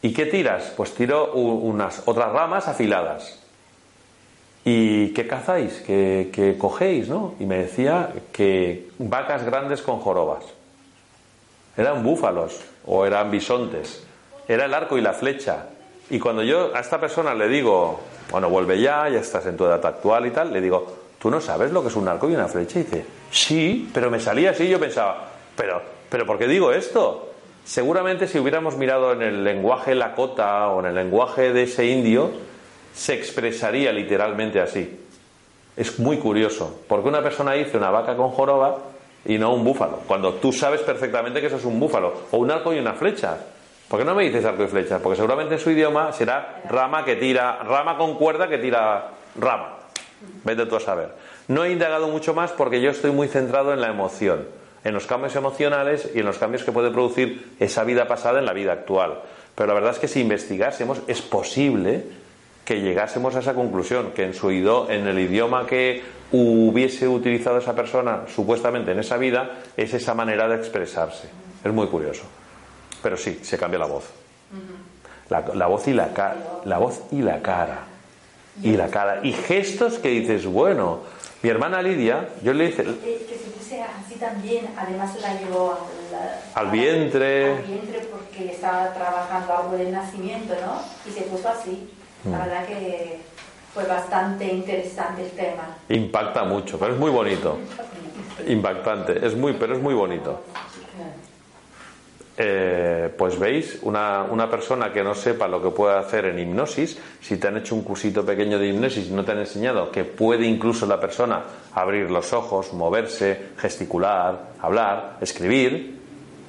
[0.00, 0.72] ¿Y qué tiras?
[0.76, 3.40] Pues tiro unas otras ramas afiladas.
[4.64, 5.82] ¿Y qué cazáis?
[5.84, 7.08] ¿Qué, qué, cogéis?
[7.08, 7.34] ¿no?
[7.40, 10.44] Y me decía que vacas grandes con jorobas.
[11.76, 14.04] Eran búfalos o eran bisontes.
[14.46, 15.66] Era el arco y la flecha.
[16.10, 18.00] Y cuando yo a esta persona le digo,
[18.32, 20.86] bueno, vuelve ya, ya estás en tu edad actual y tal, le digo,
[21.20, 22.80] ¿tú no sabes lo que es un arco y una flecha?
[22.80, 24.66] Y dice, sí, pero me salía así.
[24.66, 27.28] Yo pensaba, pero, pero ¿por qué digo esto?
[27.62, 32.30] Seguramente si hubiéramos mirado en el lenguaje lakota o en el lenguaje de ese indio,
[32.94, 34.98] se expresaría literalmente así.
[35.76, 38.78] Es muy curioso, porque una persona dice una vaca con joroba
[39.26, 39.98] y no un búfalo.
[40.06, 43.36] Cuando tú sabes perfectamente que eso es un búfalo, o un arco y una flecha.
[43.92, 45.00] ¿Por qué no me dices arco y flecha?
[45.00, 49.80] Porque seguramente en su idioma será rama que tira, rama con cuerda que tira rama.
[50.44, 51.10] Vete tú a saber.
[51.48, 54.46] No he indagado mucho más porque yo estoy muy centrado en la emoción,
[54.82, 58.46] en los cambios emocionales y en los cambios que puede producir esa vida pasada en
[58.46, 59.18] la vida actual.
[59.54, 62.02] Pero la verdad es que si investigásemos, es posible
[62.64, 67.74] que llegásemos a esa conclusión, que en, su en el idioma que hubiese utilizado esa
[67.74, 71.28] persona supuestamente en esa vida, es esa manera de expresarse.
[71.62, 72.24] Es muy curioso.
[73.02, 74.04] Pero sí, se cambia la voz.
[75.28, 76.36] La, voz y la cara.
[76.64, 77.80] La voz y la cara.
[78.62, 79.20] Y la cara.
[79.22, 81.00] Y gestos que dices, bueno,
[81.42, 82.84] mi hermana Lidia, yo le hice.
[82.84, 85.78] Que se puse así también, además la llevó
[86.54, 87.56] al vientre.
[87.56, 90.82] Al vientre porque estaba trabajando algo del nacimiento, ¿no?
[91.10, 91.90] Y se puso así.
[92.24, 92.40] La mm.
[92.40, 93.20] verdad que
[93.72, 95.76] fue bastante interesante el tema.
[95.88, 97.58] Impacta mucho, pero es muy bonito.
[98.46, 100.42] Impactante, es muy, pero es muy bonito.
[102.34, 106.98] Eh, pues veis, una, una, persona que no sepa lo que puede hacer en hipnosis,
[107.20, 110.04] si te han hecho un cursito pequeño de hipnosis y no te han enseñado que
[110.04, 111.42] puede incluso la persona
[111.74, 115.98] abrir los ojos, moverse, gesticular, hablar, escribir,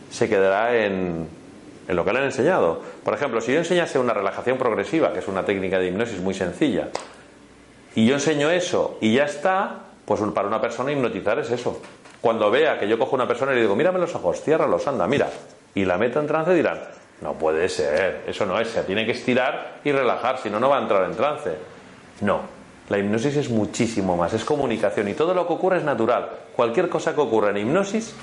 [0.10, 1.28] se quedará en,
[1.90, 2.80] lo que le han enseñado.
[3.04, 6.34] Por ejemplo, si yo enseñase una relajación progresiva, que es una técnica de hipnosis muy
[6.34, 6.90] sencilla,
[7.94, 11.82] y yo enseño eso y ya está, pues para una persona hipnotizar es eso.
[12.22, 15.06] Cuando vea que yo cojo una persona y le digo, mírame los ojos, ciérralos, anda,
[15.08, 15.30] mira,
[15.76, 16.80] y la meto en trance, dirán,
[17.22, 20.70] No puede ser, eso no es, se tiene que estirar y relajar, si no, no
[20.70, 21.52] va a entrar en trance.
[22.22, 22.42] No,
[22.90, 26.30] la hipnosis es muchísimo más, es comunicación y todo lo que ocurre es natural.
[26.56, 28.14] Cualquier cosa que ocurra en hipnosis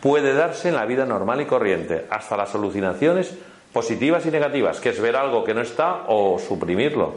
[0.00, 3.34] puede darse en la vida normal y corriente, hasta las alucinaciones
[3.72, 7.14] positivas y negativas, que es ver algo que no está o suprimirlo.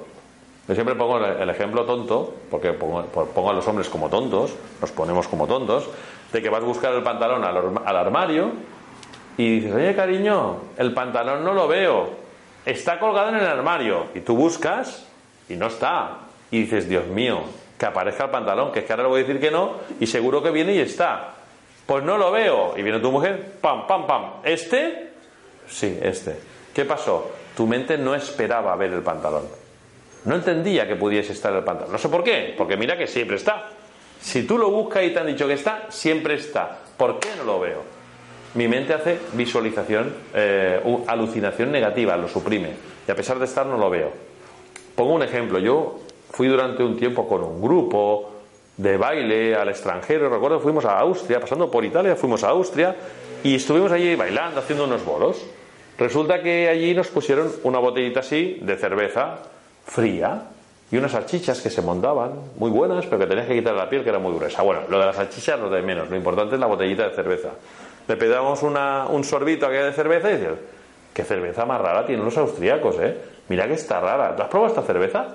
[0.68, 5.28] Yo siempre pongo el ejemplo tonto, porque pongo, a los hombres como tontos, nos ponemos
[5.28, 5.90] como tontos,
[6.32, 8.52] de que vas a buscar el pantalón al armario
[9.40, 12.10] y dices, oye cariño, el pantalón no lo veo,
[12.66, 14.08] está colgado en el armario.
[14.14, 15.08] Y tú buscas
[15.48, 16.18] y no está.
[16.52, 17.44] Y dices, Dios mío,
[17.78, 20.08] que aparezca el pantalón, que es que ahora le voy a decir que no, y
[20.08, 21.36] seguro que viene y está.
[21.86, 22.74] Pues no lo veo.
[22.76, 24.24] Y viene tu mujer, pam, pam, pam.
[24.44, 25.14] ¿Este?
[25.70, 26.38] Sí, este.
[26.74, 27.32] ¿Qué pasó?
[27.56, 29.44] Tu mente no esperaba ver el pantalón.
[30.26, 31.94] No entendía que pudiese estar el pantalón.
[31.94, 33.70] No sé por qué, porque mira que siempre está.
[34.20, 36.78] Si tú lo buscas y te han dicho que está, siempre está.
[36.98, 37.99] ¿Por qué no lo veo?
[38.56, 42.72] Mi mente hace visualización, eh, alucinación negativa, lo suprime.
[43.08, 44.12] Y a pesar de estar no lo veo.
[44.96, 45.60] Pongo un ejemplo.
[45.60, 46.00] Yo
[46.32, 48.32] fui durante un tiempo con un grupo
[48.78, 50.30] de baile al extranjero.
[50.30, 52.96] Recuerdo fuimos a Austria, pasando por Italia, fuimos a Austria
[53.44, 55.46] y estuvimos allí bailando, haciendo unos bolos.
[55.98, 59.40] Resulta que allí nos pusieron una botellita así de cerveza
[59.86, 60.44] fría
[60.92, 64.04] y unas salchichas que se montaban, muy buenas, pero que tenías que quitar la piel
[64.04, 64.64] que era muy gruesa.
[64.64, 67.50] Bueno, lo de las salchichas lo de menos, lo importante es la botellita de cerveza
[68.10, 70.58] le pedíamos un sorbito aquella de cerveza y dices,
[71.14, 73.16] qué cerveza más rara tienen los austríacos, ¿eh?
[73.50, 74.36] Mira que está rara.
[74.36, 75.28] ¿Tú has probado esta cerveza?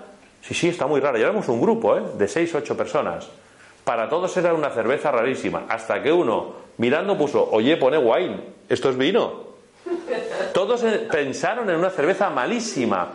[0.43, 1.17] Sí, sí, está muy rara.
[1.17, 2.03] Y éramos un grupo, ¿eh?
[2.19, 3.29] De seis, ocho personas.
[3.85, 5.67] Para todos era una cerveza rarísima.
[5.69, 8.41] Hasta que uno, mirando, puso, oye, pone wine.
[8.69, 9.45] Esto es vino.
[10.53, 13.07] Todos eh, pensaron en una cerveza malísima.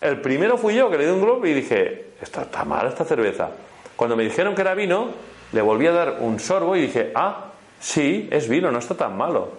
[0.00, 3.04] El primero fui yo que le di un globo y dije, está, está mala esta
[3.04, 3.50] cerveza.
[3.94, 5.10] Cuando me dijeron que era vino,
[5.52, 7.52] le volví a dar un sorbo y dije, ah,
[7.84, 9.50] Sí, es vino, no está tan malo.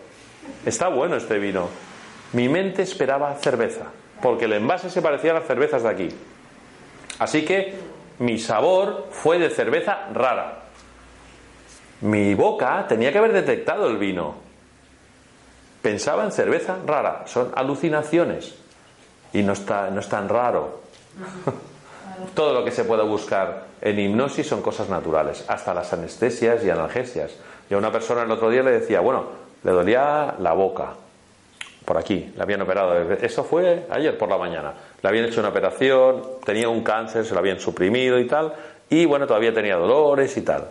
[0.65, 1.69] Está bueno este vino.
[2.33, 3.85] Mi mente esperaba cerveza,
[4.19, 6.09] porque el envase se parecía a las cervezas de aquí.
[7.19, 7.75] Así que
[8.17, 10.63] mi sabor fue de cerveza rara.
[12.01, 14.33] Mi boca tenía que haber detectado el vino.
[15.83, 17.27] Pensaba en cerveza rara.
[17.27, 18.55] Son alucinaciones.
[19.33, 20.81] Y no, está, no es tan raro.
[22.33, 26.71] Todo lo que se puede buscar en hipnosis son cosas naturales, hasta las anestesias y
[26.71, 27.31] analgesias.
[27.69, 29.25] Y a una persona el otro día le decía, bueno,
[29.63, 30.93] le dolía la boca,
[31.85, 33.13] por aquí, le habían operado.
[33.13, 34.73] Eso fue ayer por la mañana.
[35.01, 38.53] Le habían hecho una operación, tenía un cáncer, se lo habían suprimido y tal,
[38.89, 40.67] y bueno, todavía tenía dolores y tal.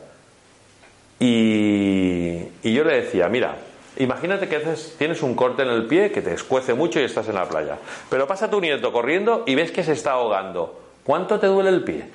[1.20, 3.56] Y, yo le decía, mira,
[3.98, 4.60] imagínate que
[4.98, 7.78] tienes un corte en el pie que te escuece mucho y estás en la playa,
[8.10, 10.80] pero pasa tu nieto corriendo y ves que se está ahogando.
[11.04, 12.08] ¿Cuánto te duele el pie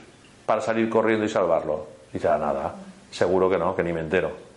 [0.46, 1.88] para salir corriendo y salvarlo?
[2.12, 2.76] Dice, nada,
[3.12, 4.49] seguro que no, que ni me entero.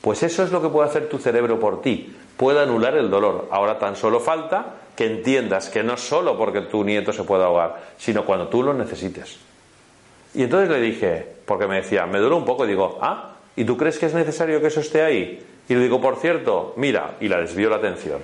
[0.00, 2.14] Pues eso es lo que puede hacer tu cerebro por ti.
[2.36, 3.48] Puede anular el dolor.
[3.50, 7.80] Ahora tan solo falta que entiendas que no solo porque tu nieto se pueda ahogar,
[7.98, 9.38] sino cuando tú lo necesites.
[10.34, 13.76] Y entonces le dije, porque me decía, me duele un poco, digo, ah, ¿y tú
[13.76, 15.44] crees que es necesario que eso esté ahí?
[15.68, 18.20] Y le digo, por cierto, mira, y la desvió la atención.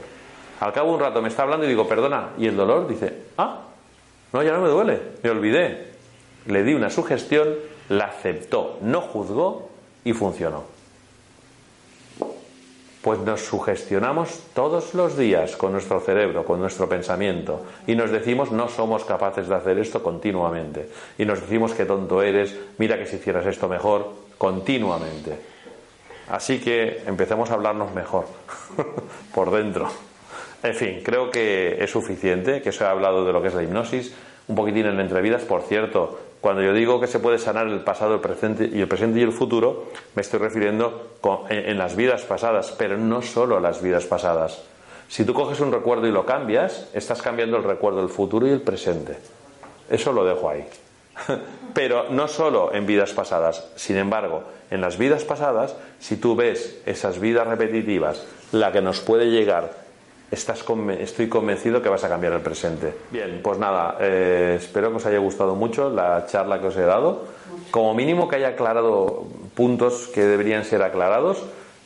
[0.60, 2.88] Al cabo de un rato me está hablando y digo, perdona, ¿y el dolor?
[2.88, 3.60] Dice, ah,
[4.32, 5.92] no, ya no me duele, me olvidé.
[6.46, 7.54] Le di una sugestión,
[7.90, 9.68] la aceptó, no juzgó
[10.04, 10.75] y funcionó
[13.06, 18.50] pues nos sugestionamos todos los días con nuestro cerebro, con nuestro pensamiento, y nos decimos
[18.50, 23.06] no somos capaces de hacer esto continuamente, y nos decimos que tonto eres, mira que
[23.06, 25.38] si hicieras esto mejor, continuamente.
[26.28, 28.24] Así que empecemos a hablarnos mejor
[29.32, 29.88] por dentro.
[30.64, 33.62] En fin, creo que es suficiente, que se ha hablado de lo que es la
[33.62, 34.16] hipnosis,
[34.48, 38.14] un poquitín en entrevidas, por cierto, cuando yo digo que se puede sanar el pasado,
[38.14, 41.18] el presente y el presente y el futuro, me estoy refiriendo
[41.48, 44.62] en, las vidas pasadas, pero no solo las vidas pasadas.
[45.08, 48.50] Si tú coges un recuerdo y lo cambias, estás cambiando el recuerdo del futuro y
[48.50, 49.18] el presente.
[49.90, 50.64] Eso lo dejo ahí.
[51.74, 56.80] Pero no solo en vidas pasadas, sin embargo, en las vidas pasadas, si tú ves
[56.86, 59.85] esas vidas repetitivas, la que nos puede llegar
[60.30, 60.64] estás
[60.98, 62.92] estoy convencido que vas a cambiar el presente.
[63.10, 66.82] Bien, pues nada, eh, espero que os haya gustado mucho la charla que os he
[66.82, 67.24] dado.
[67.70, 69.24] Como mínimo que haya aclarado
[69.54, 71.42] puntos que deberían ser aclarados.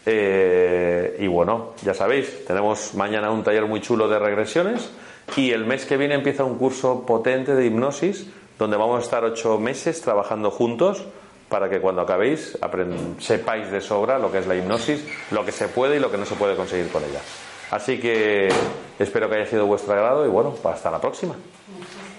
[0.06, 4.90] Eh, y bueno, ya sabéis, tenemos mañana un taller muy chulo de regresiones
[5.36, 8.26] y el mes que viene empieza un curso potente de hipnosis
[8.58, 11.04] donde vamos a estar ocho meses trabajando juntos
[11.50, 12.56] para que cuando acabéis
[13.18, 16.16] sepáis de sobra lo que es la hipnosis, lo que se puede y lo que
[16.16, 17.20] no se puede conseguir con ella.
[17.70, 18.48] Así que
[18.98, 21.34] espero que haya sido vuestro agrado y bueno, hasta la próxima.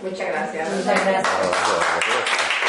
[0.01, 0.69] Muchas gracias.
[0.69, 2.60] Muchas gracias.